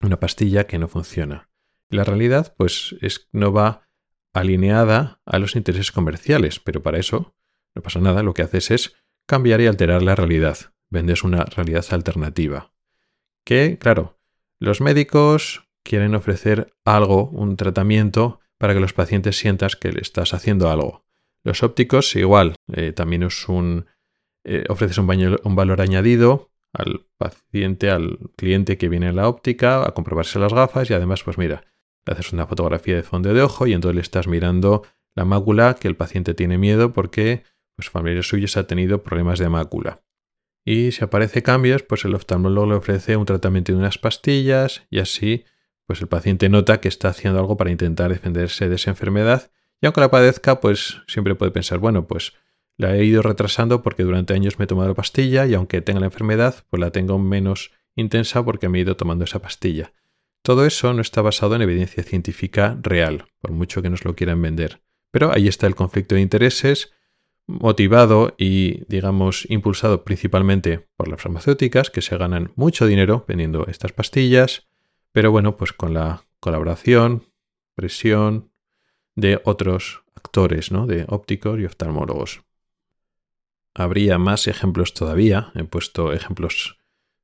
[0.01, 1.49] Una pastilla que no funciona.
[1.89, 3.89] la realidad pues es, no va
[4.33, 7.35] alineada a los intereses comerciales, pero para eso
[7.75, 8.95] no pasa nada, lo que haces es
[9.27, 10.59] cambiar y alterar la realidad.
[10.91, 12.73] Vendes una realidad alternativa.
[13.45, 14.19] Que, claro,
[14.59, 20.35] los médicos quieren ofrecer algo, un tratamiento, para que los pacientes sientan que le estás
[20.35, 21.05] haciendo algo.
[21.45, 23.87] Los ópticos, igual, eh, también es un,
[24.45, 29.93] eh, ofreces un, valor añadido al paciente, al cliente que viene a la óptica a
[29.93, 31.65] comprobarse las gafas y además, pues mira,
[32.07, 34.83] le haces una fotografía de fondo de ojo y entonces le estás mirando
[35.15, 37.45] la mácula que el paciente tiene miedo porque
[37.77, 40.03] pues familiares suyos ha tenido problemas de mácula.
[40.65, 45.01] Y si aparece cambios, pues el oftalmólogo le ofrece un tratamiento de unas pastillas y
[45.01, 45.45] así
[45.87, 49.51] pues el paciente nota que está haciendo algo para intentar defenderse de esa enfermedad
[49.83, 52.35] y aunque la padezca, pues siempre puede pensar, bueno, pues
[52.79, 56.01] la he ido retrasando porque durante años me he tomado la pastilla y aunque tenga
[56.01, 59.93] la enfermedad, pues la tengo menos intensa porque me he ido tomando esa pastilla.
[60.43, 64.41] Todo eso no está basado en evidencia científica real, por mucho que nos lo quieran
[64.41, 64.81] vender.
[65.11, 66.93] Pero ahí está el conflicto de intereses,
[67.47, 73.93] motivado y, digamos, impulsado principalmente por las farmacéuticas, que se ganan mucho dinero vendiendo estas
[73.93, 74.69] pastillas,
[75.11, 77.25] pero bueno, pues con la colaboración,
[77.75, 78.52] presión,
[79.15, 80.87] de otros actores, ¿no?
[80.87, 82.43] de ópticos y oftalmólogos.
[83.75, 86.79] Habría más ejemplos todavía, he puesto ejemplos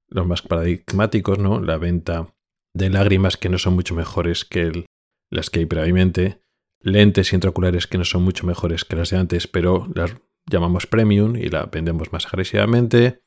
[0.09, 1.61] los más paradigmáticos, ¿no?
[1.61, 2.35] La venta
[2.73, 4.87] de lágrimas que no son mucho mejores que
[5.31, 6.41] las que hay previamente,
[6.81, 10.17] lentes intraoculares que no son mucho mejores que las de antes, pero las
[10.51, 13.21] llamamos premium y la vendemos más agresivamente,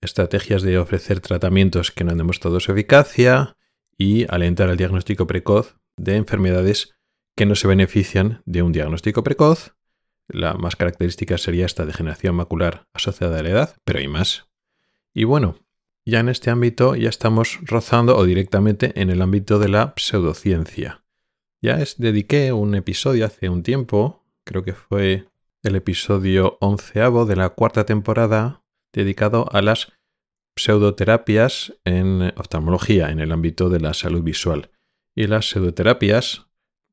[0.00, 3.56] estrategias de ofrecer tratamientos que no han demostrado su eficacia
[3.96, 6.93] y alentar el diagnóstico precoz de enfermedades
[7.36, 9.74] que no se benefician de un diagnóstico precoz.
[10.28, 14.48] La más característica sería esta degeneración macular asociada a la edad, pero hay más.
[15.12, 15.58] Y bueno,
[16.06, 21.04] ya en este ámbito ya estamos rozando o directamente en el ámbito de la pseudociencia.
[21.62, 25.28] Ya es, dediqué un episodio hace un tiempo, creo que fue
[25.62, 28.62] el episodio onceavo de la cuarta temporada,
[28.92, 29.92] dedicado a las
[30.56, 34.70] pseudoterapias en oftalmología, en el ámbito de la salud visual.
[35.14, 36.43] Y las pseudoterapias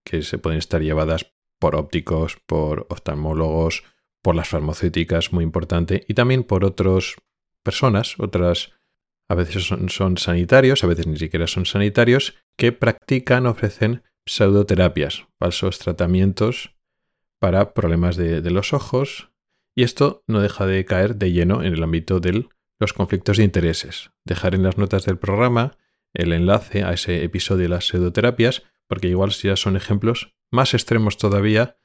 [0.04, 3.84] que se pueden estar llevadas por ópticos, por oftalmólogos,
[4.22, 7.16] por las farmacéuticas, muy importante, y también por otras
[7.64, 8.72] personas, otras,
[9.30, 15.80] a veces son, sanitarios, a veces ni siquiera son sanitarios, que practican, ofrecen pseudoterapias, falsos
[15.80, 16.76] tratamientos
[17.40, 19.32] para problemas de, los ojos,
[19.76, 22.48] y esto no deja de caer de lleno en el ámbito de
[22.80, 24.12] los conflictos de intereses.
[24.26, 25.78] Dejar en las notas del programa
[26.14, 31.18] el enlace a ese episodio de las pseudoterapias porque igual ya son ejemplos más extremos
[31.18, 31.78] todavía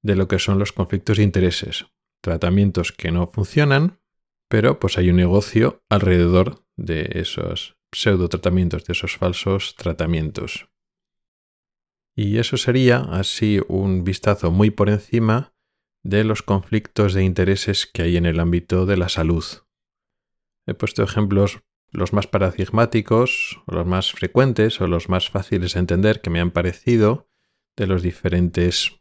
[0.00, 1.84] de lo que son los conflictos de intereses,
[2.22, 4.00] tratamientos que no funcionan,
[4.48, 10.70] pero pues hay un negocio alrededor de esos pseudo tratamientos, de esos falsos tratamientos.
[12.16, 15.52] Y eso sería así un vistazo muy por encima
[16.02, 19.44] de los conflictos de intereses que hay en el ámbito de la salud.
[20.64, 21.60] He puesto ejemplos
[21.94, 26.40] los más paradigmáticos, o los más frecuentes, o los más fáciles de entender que me
[26.40, 27.28] han parecido
[27.76, 29.00] de los diferentes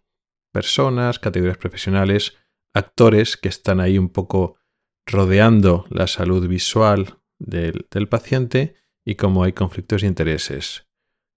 [0.52, 2.38] personas, categorías profesionales,
[2.74, 4.58] actores que están ahí un poco
[5.06, 10.88] rodeando la salud visual del, del paciente y cómo hay conflictos de intereses.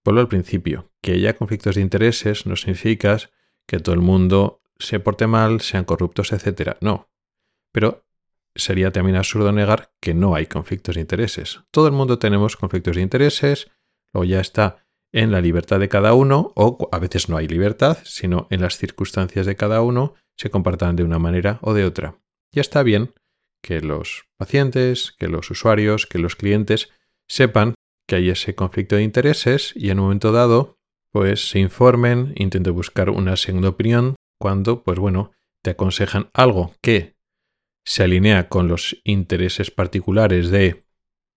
[0.05, 3.17] Vuelvo al principio, que haya conflictos de intereses no significa
[3.65, 6.77] que todo el mundo se porte mal, sean corruptos, etc.
[6.81, 7.09] No.
[7.71, 8.06] Pero
[8.57, 11.61] sería también absurdo negar que no hay conflictos de intereses.
[11.71, 13.71] Todo el mundo tenemos conflictos de intereses,
[14.13, 17.97] o ya está en la libertad de cada uno, o a veces no hay libertad,
[18.03, 22.19] sino en las circunstancias de cada uno se comportan de una manera o de otra.
[22.51, 23.13] Ya está bien
[23.61, 26.89] que los pacientes, que los usuarios, que los clientes
[27.27, 27.73] sepan
[28.07, 30.77] que hay ese conflicto de intereses y en un momento dado,
[31.11, 35.31] pues se informen, intenten buscar una segunda opinión cuando, pues bueno,
[35.63, 37.16] te aconsejan algo que
[37.87, 40.85] se alinea con los intereses particulares de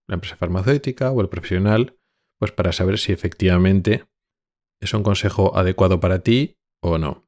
[0.05, 1.97] la empresa farmacéutica o el profesional,
[2.37, 4.03] pues para saber si efectivamente
[4.81, 7.25] es un consejo adecuado para ti o no.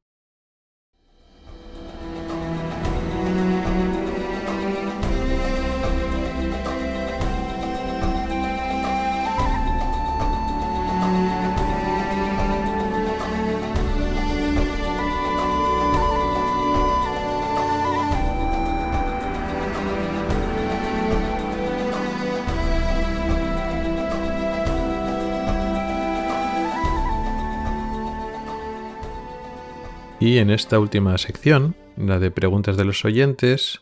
[30.24, 33.82] Y en esta última sección, la de preguntas de los oyentes,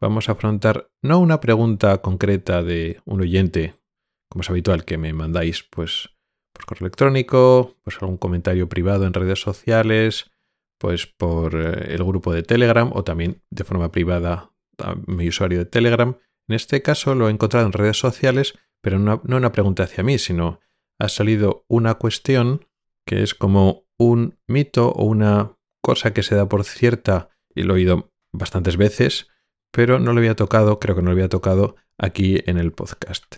[0.00, 3.74] vamos a afrontar no una pregunta concreta de un oyente,
[4.28, 6.10] como es habitual que me mandáis pues
[6.52, 10.30] por correo electrónico, pues algún comentario privado en redes sociales,
[10.78, 14.52] pues por eh, el grupo de Telegram o también de forma privada
[15.08, 16.16] mi usuario de Telegram.
[16.46, 20.18] En este caso lo he encontrado en redes sociales, pero no una pregunta hacia mí,
[20.18, 20.60] sino
[21.00, 22.68] ha salido una cuestión
[23.04, 27.74] que es como un mito o una cosa que se da por cierta, y lo
[27.74, 29.28] he oído bastantes veces,
[29.70, 33.36] pero no lo había tocado, creo que no lo había tocado aquí en el podcast.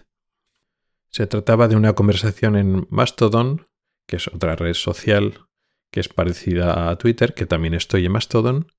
[1.08, 3.66] Se trataba de una conversación en Mastodon,
[4.06, 5.46] que es otra red social
[5.90, 8.72] que es parecida a Twitter, que también estoy en Mastodon,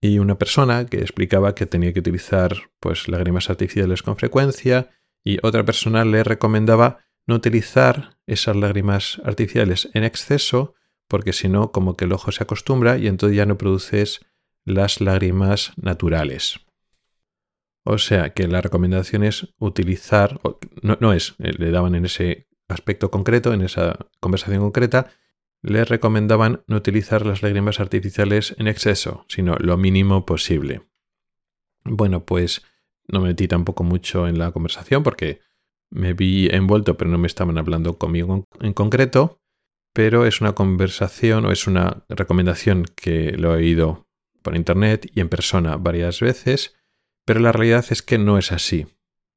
[0.00, 4.90] y una persona que explicaba que tenía que utilizar pues lágrimas artificiales con frecuencia
[5.22, 10.74] y otra persona le recomendaba no utilizar esas lágrimas artificiales en exceso
[11.12, 14.24] porque si no como que el ojo se acostumbra y entonces ya no produces
[14.64, 16.60] las lágrimas naturales.
[17.84, 20.40] O sea que la recomendación es utilizar,
[20.80, 25.10] no, no es, eh, le daban en ese aspecto concreto, en esa conversación concreta,
[25.60, 30.80] le recomendaban no utilizar las lágrimas artificiales en exceso, sino lo mínimo posible.
[31.84, 32.62] Bueno, pues
[33.06, 35.40] no me metí tampoco mucho en la conversación porque
[35.90, 39.41] me vi envuelto, pero no me estaban hablando conmigo en concreto.
[39.92, 44.08] Pero es una conversación o es una recomendación que lo he oído
[44.42, 46.74] por internet y en persona varias veces,
[47.24, 48.86] pero la realidad es que no es así.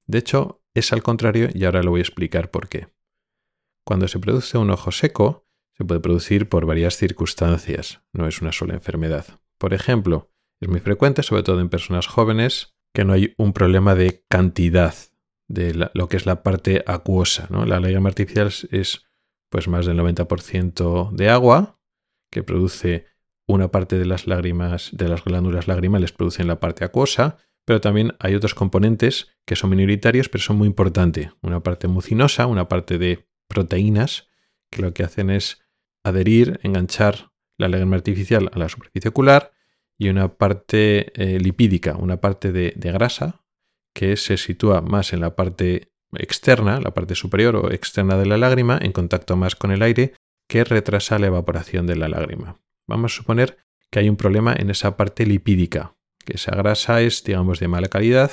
[0.08, 2.88] De hecho, es al contrario y ahora lo voy a explicar por qué.
[3.86, 5.48] Cuando se produce un ojo seco,
[5.78, 9.26] se puede producir por varias circunstancias, no es una sola enfermedad.
[9.58, 13.94] Por ejemplo, es muy frecuente, sobre todo en personas jóvenes, que no hay un problema
[13.94, 14.96] de cantidad
[15.48, 17.48] de lo que es la parte acuosa.
[17.50, 17.66] ¿no?
[17.66, 19.05] La lágrima artificial es
[19.56, 21.80] pues más del 90% de agua
[22.30, 23.06] que produce
[23.48, 28.18] una parte de las lágrimas, de las glándulas lagrimales producen la parte acuosa, pero también
[28.20, 31.30] hay otros componentes que son minoritarios, pero son muy importantes.
[31.42, 34.28] Una parte mucinosa, una parte de proteínas,
[34.70, 35.66] que lo que hacen es
[36.04, 39.54] adherir, enganchar la lágrima artificial a la superficie ocular,
[39.98, 43.46] y una parte eh, lipídica, una parte de, de grasa,
[43.94, 48.38] que se sitúa más en la parte externa, la parte superior o externa de la
[48.38, 50.14] lágrima, en contacto más con el aire,
[50.48, 52.60] que retrasa la evaporación de la lágrima.
[52.88, 53.58] Vamos a suponer
[53.90, 57.88] que hay un problema en esa parte lipídica, que esa grasa es, digamos, de mala
[57.88, 58.32] calidad,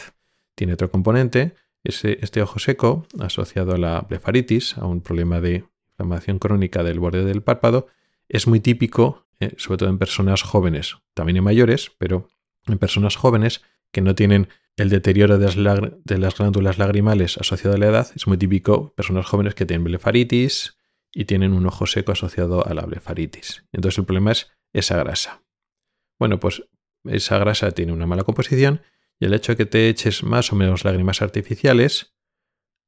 [0.55, 1.55] tiene otro componente,
[1.85, 7.01] ese, este ojo seco, asociado a la blefaritis, a un problema de inflamación crónica del
[7.01, 7.89] borde del párpado,
[8.29, 12.29] es muy típico, eh, sobre todo en personas jóvenes, también en mayores, pero
[12.67, 17.87] en personas jóvenes que no tienen el deterioro de las, glándulas lagrimales asociado a la
[17.87, 18.95] edad es muy típico.
[18.95, 20.79] Personas jóvenes que tienen blefaritis
[21.13, 23.65] y tienen un ojo seco asociado a la blefaritis.
[23.73, 25.43] Entonces el problema es esa grasa.
[26.19, 26.65] Bueno, pues
[27.05, 28.81] esa grasa tiene una mala composición
[29.21, 32.15] y el hecho de que te eches más o menos lágrimas artificiales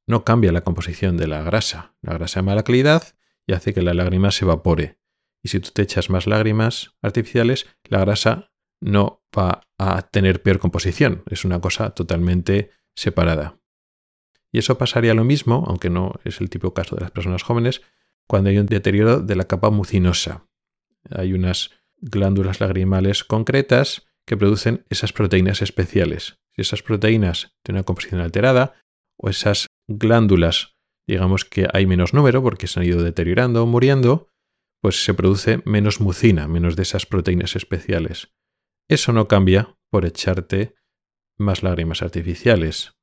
[0.06, 1.96] no cambia la composición de la grasa.
[2.00, 3.14] La grasa de mala calidad
[3.46, 4.98] y hace que la lágrima se evapore.
[5.42, 10.58] Y si tú te echas más lágrimas artificiales, la grasa no va a tener peor
[10.58, 11.22] composición.
[11.30, 13.58] Es una cosa totalmente separada.
[14.52, 17.82] Y eso pasaría lo mismo, aunque no es el tipo caso de las personas jóvenes,
[18.28, 20.46] cuando hay un deterioro de la capa mucinosa.
[21.10, 26.38] Hay unas glándulas lagrimales concretas que producen esas proteínas especiales.
[26.54, 28.74] Si esas proteínas tienen una composición alterada,
[29.16, 30.76] o esas glándulas,
[31.06, 34.28] digamos que hay menos número porque se han ido deteriorando o muriendo,
[34.80, 38.32] pues se produce menos mucina, menos de esas proteínas especiales.
[38.88, 40.74] Eso no cambia por echarte
[41.36, 42.94] más lágrimas artificiales.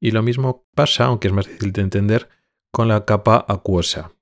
[0.00, 2.28] Y lo mismo pasa, aunque es más difícil de entender,
[2.70, 4.12] con la capa acuosa.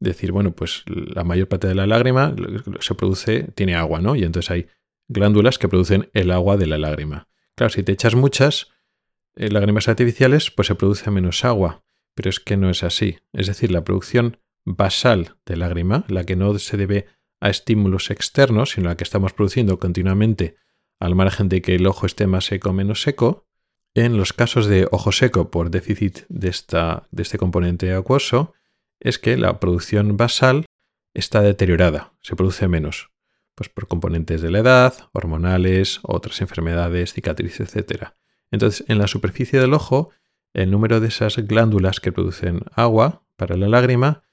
[0.00, 2.34] Decir, bueno, pues la mayor parte de la lágrima
[2.80, 4.16] se produce, tiene agua, ¿no?
[4.16, 4.66] Y entonces hay
[5.08, 7.28] glándulas que producen el agua de la lágrima.
[7.54, 8.72] Claro, si te echas muchas
[9.36, 11.84] eh, lágrimas artificiales, pues se produce menos agua.
[12.14, 13.18] Pero es que no es así.
[13.32, 17.06] Es decir, la producción basal de lágrima, la que no se debe
[17.44, 20.56] a estímulos externos, sino la que estamos produciendo continuamente
[20.98, 23.46] al margen de que el ojo esté más seco o menos seco.
[23.92, 28.54] En los casos de ojo seco por déficit de, esta, de este componente acuoso,
[28.98, 30.64] es que la producción basal
[31.12, 33.10] está deteriorada, se produce menos,
[33.54, 38.04] pues por componentes de la edad, hormonales, otras enfermedades, cicatrices, etc.
[38.50, 40.12] Entonces, en la superficie del ojo,
[40.54, 44.24] el número de esas glándulas que producen agua para la lágrima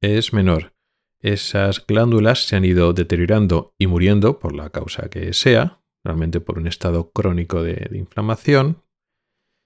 [0.00, 0.75] es menor
[1.20, 6.58] esas glándulas se han ido deteriorando y muriendo por la causa que sea, realmente por
[6.58, 8.82] un estado crónico de, inflamación,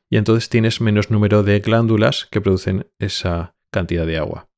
[0.09, 4.48] y entonces tienes menos número de glándulas que producen esa cantidad de agua.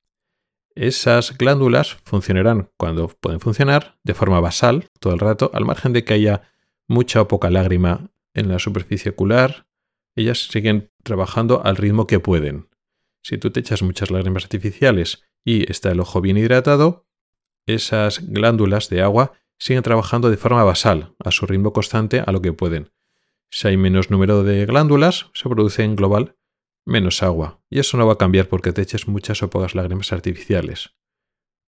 [0.74, 6.04] Esas glándulas funcionarán cuando pueden funcionar de forma basal todo el rato, al margen de
[6.04, 6.42] que haya
[6.88, 9.66] mucha o poca lágrima en la superficie ocular,
[10.14, 12.68] ellas siguen trabajando al ritmo que pueden.
[13.22, 17.06] Si tú te echas muchas lágrimas artificiales y está el ojo bien hidratado,
[17.66, 22.42] esas glándulas de agua siguen trabajando de forma basal, a su ritmo constante, a lo
[22.42, 22.90] que pueden.
[23.50, 26.36] Si hay menos número de glándulas, se produce en global
[26.84, 27.60] menos agua.
[27.70, 30.94] Y eso no va a cambiar porque te eches muchas o pocas lágrimas artificiales.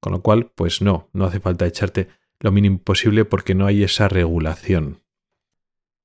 [0.00, 2.08] Con lo cual, pues no, no hace falta echarte
[2.40, 5.02] lo mínimo posible porque no hay esa regulación.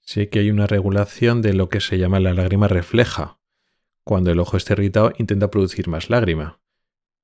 [0.01, 3.39] Sí que hay una regulación de lo que se llama la lágrima refleja.
[4.03, 6.59] Cuando el ojo está irritado intenta producir más lágrima.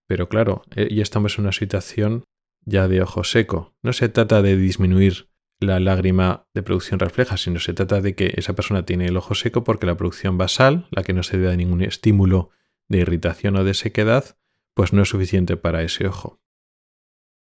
[0.07, 2.25] Pero claro, eh, ya estamos en una situación
[2.65, 3.75] ya de ojo seco.
[3.81, 5.29] No se trata de disminuir
[5.59, 9.35] la lágrima de producción refleja, sino se trata de que esa persona tiene el ojo
[9.35, 12.49] seco porque la producción basal, la que no se debe a ningún estímulo
[12.87, 14.37] de irritación o de sequedad,
[14.73, 16.41] pues no es suficiente para ese ojo.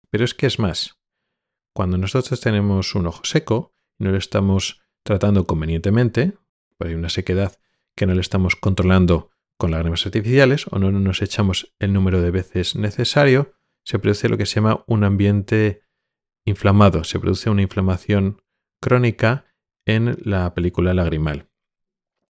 [0.10, 1.00] Pero es que es más.
[1.74, 6.38] Cuando nosotros tenemos un ojo seco y no lo estamos tratando convenientemente,
[6.78, 7.58] pues hay una sequedad
[7.96, 12.32] que no le estamos controlando con lágrimas artificiales o no nos echamos el número de
[12.32, 13.54] veces necesario,
[13.84, 15.84] se produce lo que se llama un ambiente
[16.46, 18.42] inflamado, se produce una inflamación
[18.82, 19.46] crónica
[19.86, 21.50] en la película lagrimal.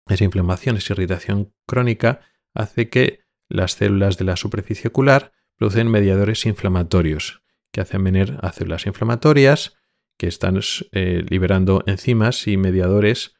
[0.06, 2.20] Esa inflamación, esa irritación crónica
[2.52, 8.52] hace que las células de la superficie ocular producen mediadores inflamatorios que hacen venir a
[8.52, 9.76] células inflamatorias
[10.16, 10.60] que están
[10.92, 13.34] eh, liberando enzimas y mediadores,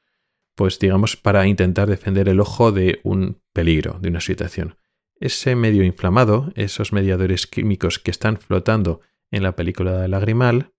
[0.55, 4.77] pues digamos, para intentar defender el ojo de un peligro, de una situación.
[5.21, 9.01] Ese medio inflamado, esos mediadores químicos que están flotando
[9.31, 10.73] en la película lagrimal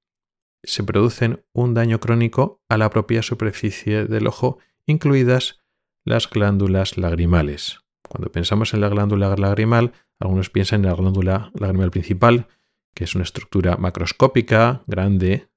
[0.63, 5.61] se producen un daño crónico a la propia superficie del ojo, incluidas
[6.03, 7.79] las glándulas lagrimales.
[8.07, 12.47] Cuando pensamos en la glándula lagrimal, algunos piensan en la glándula lagrimal principal,
[12.93, 15.49] que es una estructura macroscópica, grande,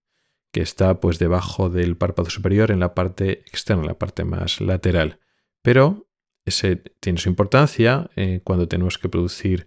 [0.53, 5.21] que está pues debajo del párpado superior en la parte externa, la parte más lateral.
[5.63, 6.09] Pero
[6.45, 9.67] ese tiene su importancia eh, cuando tenemos que producir,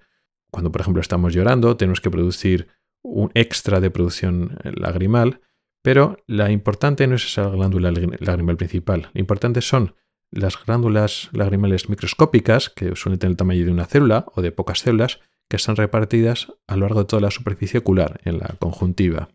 [0.50, 2.68] cuando por ejemplo estamos llorando, tenemos que producir
[3.04, 5.42] un extra de producción eh, lagrimal,
[5.82, 9.96] pero la importante no es esa glándula lagrimal principal, lo importante son
[10.32, 14.80] las glándulas lagrimales microscópicas, que suelen tener el tamaño de una célula o de pocas
[14.80, 15.20] células,
[15.50, 19.30] que están repartidas a lo largo de toda la superficie ocular, en la conjuntiva.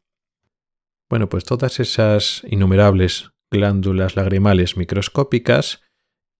[1.08, 5.82] Bueno, pues todas esas innumerables glándulas lagrimales microscópicas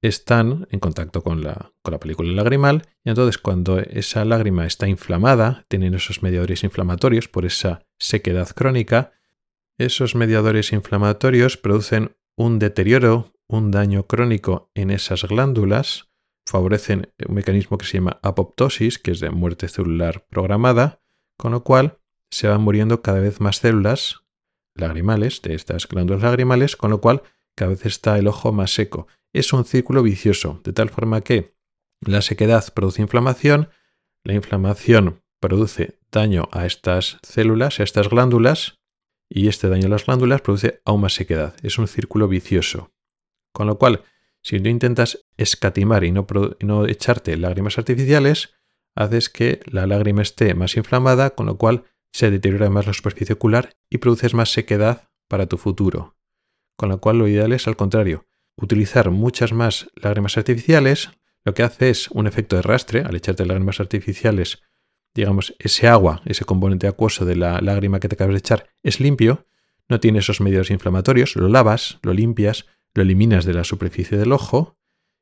[0.03, 4.89] están en contacto con la, con la película lagrimal y entonces cuando esa lágrima está
[4.89, 9.13] inflamada, tienen esos mediadores inflamatorios por esa sequedad crónica,
[9.79, 16.11] esos mediadores inflamatorios producen un deterioro, un daño crónico en esas glándulas,
[16.45, 21.03] favorecen un mecanismo que se llama apoptosis, que es de muerte celular programada,
[21.37, 21.99] con lo cual
[22.31, 24.26] se van muriendo cada vez más células
[24.77, 27.23] lagrimales de estas glándulas lagrimales, con lo cual
[27.57, 29.07] cada vez está el ojo más seco
[29.39, 31.55] es un círculo vicioso, de tal forma que
[32.01, 33.69] la sequedad produce inflamación,
[34.25, 38.79] la inflamación produce daño a estas células, a estas glándulas,
[39.29, 41.55] y este daño a las glándulas produce aún más sequedad.
[41.63, 42.93] Es un círculo vicioso.
[43.53, 44.05] Con lo cual,
[44.43, 46.27] si no intentas escatimar y no,
[46.61, 48.55] no echarte lágrimas artificiales,
[48.95, 51.85] haces que la lágrima esté más inflamada, con lo cual
[52.17, 56.17] se deteriora más la superficie ocular y produces más sequedad para tu futuro.
[56.75, 58.25] Con lo cual lo ideal es al contrario,
[58.57, 61.11] utilizar muchas más lágrimas artificiales,
[61.45, 64.63] lo que hace es un efecto de rastre, al echarte lágrimas artificiales,
[65.15, 68.99] digamos, ese agua, ese componente acuoso de la lágrima que te acabas de echar es
[68.99, 69.45] limpio,
[69.87, 72.65] no tiene esos medios inflamatorios, lo lavas, lo limpias,
[72.95, 74.79] lo eliminas de la superficie del ojo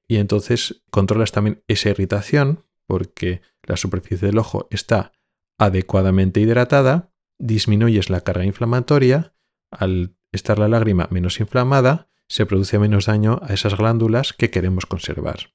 [0.07, 5.11] y entonces controlas también esa irritación porque la superficie del ojo está
[5.59, 9.35] adecuadamente hidratada, disminuyes la carga inflamatoria,
[9.71, 14.87] al estar la lágrima menos inflamada, se produce menos daño a esas glándulas que queremos
[14.87, 15.53] conservar.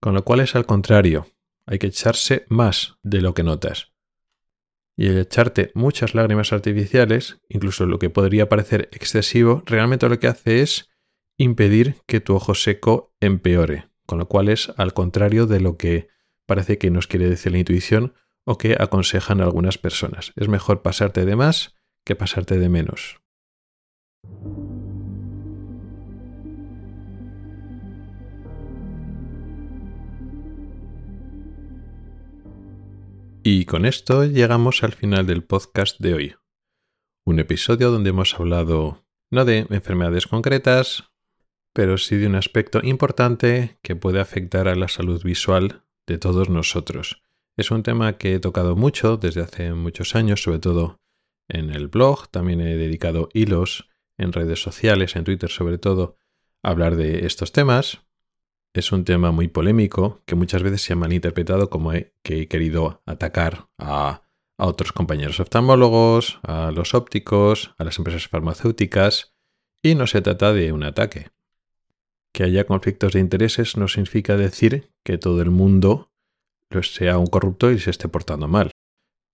[0.00, 1.26] Con lo cual es al contrario,
[1.66, 3.92] hay que echarse más de lo que notas.
[4.96, 10.26] Y el echarte muchas lágrimas artificiales, incluso lo que podría parecer excesivo, realmente lo que
[10.26, 10.90] hace es
[11.38, 16.08] impedir que tu ojo seco empeore, con lo cual es al contrario de lo que
[16.46, 18.14] parece que nos quiere decir la intuición
[18.44, 20.32] o que aconsejan algunas personas.
[20.36, 21.74] Es mejor pasarte de más
[22.04, 23.20] que pasarte de menos.
[33.44, 36.34] Y con esto llegamos al final del podcast de hoy.
[37.24, 41.10] Un episodio donde hemos hablado no de enfermedades concretas,
[41.72, 46.50] pero sí de un aspecto importante que puede afectar a la salud visual de todos
[46.50, 47.22] nosotros.
[47.56, 51.00] Es un tema que he tocado mucho desde hace muchos años, sobre todo
[51.48, 56.16] en el blog, también he dedicado hilos en redes sociales, en Twitter sobre todo,
[56.62, 58.00] a hablar de estos temas,
[58.74, 61.92] es un tema muy polémico que muchas veces se ha malinterpretado como
[62.22, 64.22] que he querido atacar a,
[64.56, 69.34] a otros compañeros oftalmólogos, a los ópticos, a las empresas farmacéuticas,
[69.82, 71.30] y no se trata de un ataque.
[72.32, 76.11] que haya conflictos de intereses no significa decir que todo el mundo
[76.80, 78.70] sea un corrupto y se esté portando mal,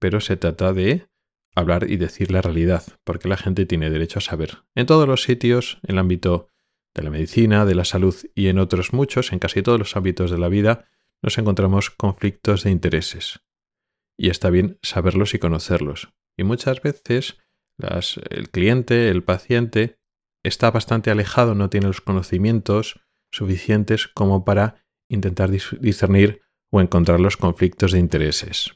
[0.00, 1.06] pero se trata de
[1.54, 4.58] hablar y decir la realidad, porque la gente tiene derecho a saber.
[4.74, 6.48] En todos los sitios, en el ámbito
[6.94, 10.30] de la medicina, de la salud y en otros muchos, en casi todos los ámbitos
[10.30, 10.86] de la vida,
[11.22, 13.40] nos encontramos conflictos de intereses.
[14.16, 16.12] Y está bien saberlos y conocerlos.
[16.36, 17.38] Y muchas veces
[18.30, 19.98] el cliente, el paciente,
[20.42, 23.00] está bastante alejado, no tiene los conocimientos
[23.30, 28.74] suficientes como para intentar discernir o encontrar los conflictos de intereses.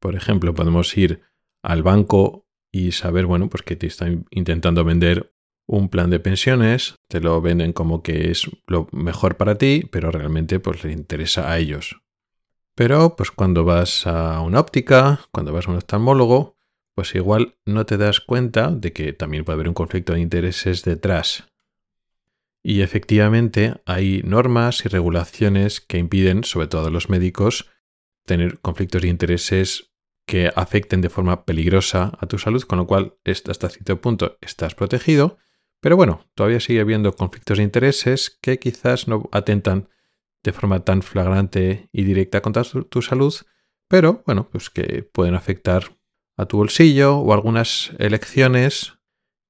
[0.00, 1.22] Por ejemplo, podemos ir
[1.62, 5.32] al banco y saber, bueno, pues que te están intentando vender
[5.66, 10.10] un plan de pensiones, te lo venden como que es lo mejor para ti, pero
[10.10, 12.02] realmente pues le interesa a ellos.
[12.74, 16.56] Pero pues cuando vas a una óptica, cuando vas a un oftalmólogo,
[16.94, 20.82] pues igual no te das cuenta de que también puede haber un conflicto de intereses
[20.82, 21.51] detrás.
[22.62, 27.68] Y efectivamente hay normas y regulaciones que impiden, sobre todo a los médicos,
[28.24, 29.92] tener conflictos de intereses
[30.26, 34.74] que afecten de forma peligrosa a tu salud, con lo cual hasta cierto punto estás
[34.74, 35.38] protegido,
[35.80, 39.88] pero bueno, todavía sigue habiendo conflictos de intereses que quizás no atentan
[40.44, 43.34] de forma tan flagrante y directa contra tu salud,
[43.88, 45.96] pero bueno, pues que pueden afectar
[46.36, 48.94] a tu bolsillo o algunas elecciones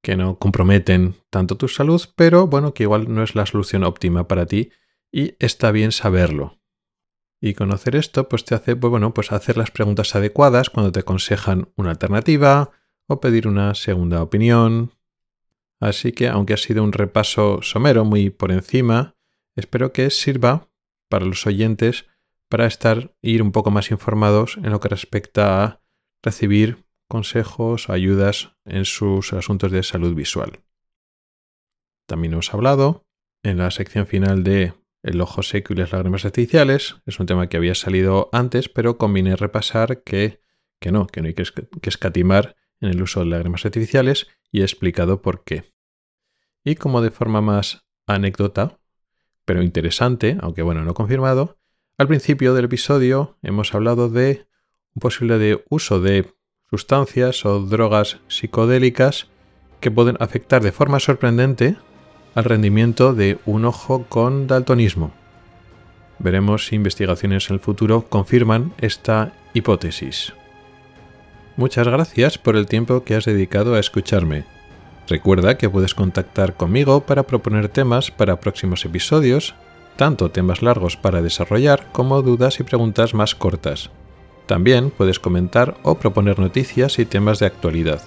[0.02, 4.28] que no comprometen tanto tu salud, pero bueno, que igual no es la solución óptima
[4.28, 4.70] para ti
[5.12, 6.58] y está bien saberlo.
[7.40, 11.00] Y conocer esto pues te hace pues bueno, pues hacer las preguntas adecuadas cuando te
[11.00, 12.70] aconsejan una alternativa
[13.06, 14.92] o pedir una segunda opinión.
[15.80, 19.16] Así que aunque ha sido un repaso somero muy por encima,
[19.56, 20.68] espero que sirva
[21.08, 22.06] para los oyentes
[22.48, 25.80] para estar ir un poco más informados en lo que respecta a
[26.22, 30.60] recibir consejos ayudas en sus asuntos de salud visual.
[32.06, 33.05] También hemos hablado
[33.43, 34.72] en la sección final de
[35.02, 37.02] el ojo seco y las lágrimas artificiales.
[37.05, 40.40] Es un tema que había salido antes, pero conviene repasar que,
[40.80, 41.44] que no, que no hay que,
[41.82, 45.70] escatimar en el uso de lágrimas artificiales y he explicado por qué.
[46.64, 48.80] Y como de forma más anécdota,
[49.44, 51.59] pero interesante, aunque bueno, no confirmado,
[51.98, 54.47] al principio del episodio hemos hablado de
[54.94, 56.32] un posible de uso de
[56.73, 59.27] sustancias o drogas psicodélicas
[59.81, 61.77] que pueden afectar de forma sorprendente
[62.35, 65.12] al rendimiento de un ojo con daltonismo.
[66.19, 70.32] Veremos si investigaciones en el futuro confirman esta hipótesis.
[71.59, 74.47] Muchas gracias por el tiempo que has dedicado a escucharme.
[75.09, 79.55] Recuerda que puedes contactar conmigo para proponer temas para próximos episodios,
[79.97, 83.90] tanto temas largos para desarrollar como dudas y preguntas más cortas.
[84.47, 88.02] También puedes comentar o proponer noticias y temas de actualidad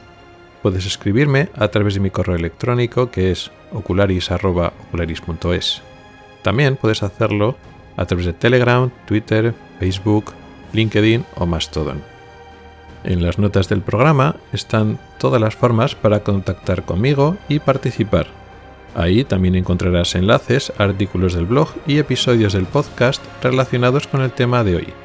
[0.66, 5.84] puedes escribirme a través de mi correo electrónico que es ocularis.ocularis.es.
[6.42, 7.56] También puedes hacerlo
[7.96, 10.34] a través de Telegram, Twitter, Facebook,
[10.74, 12.02] LinkedIn o Mastodon.
[13.04, 18.26] En las notas del programa están todas las formas para contactar conmigo y participar.
[18.96, 24.64] Ahí también encontrarás enlaces, artículos del blog y episodios del podcast relacionados con el tema
[24.64, 25.05] de hoy.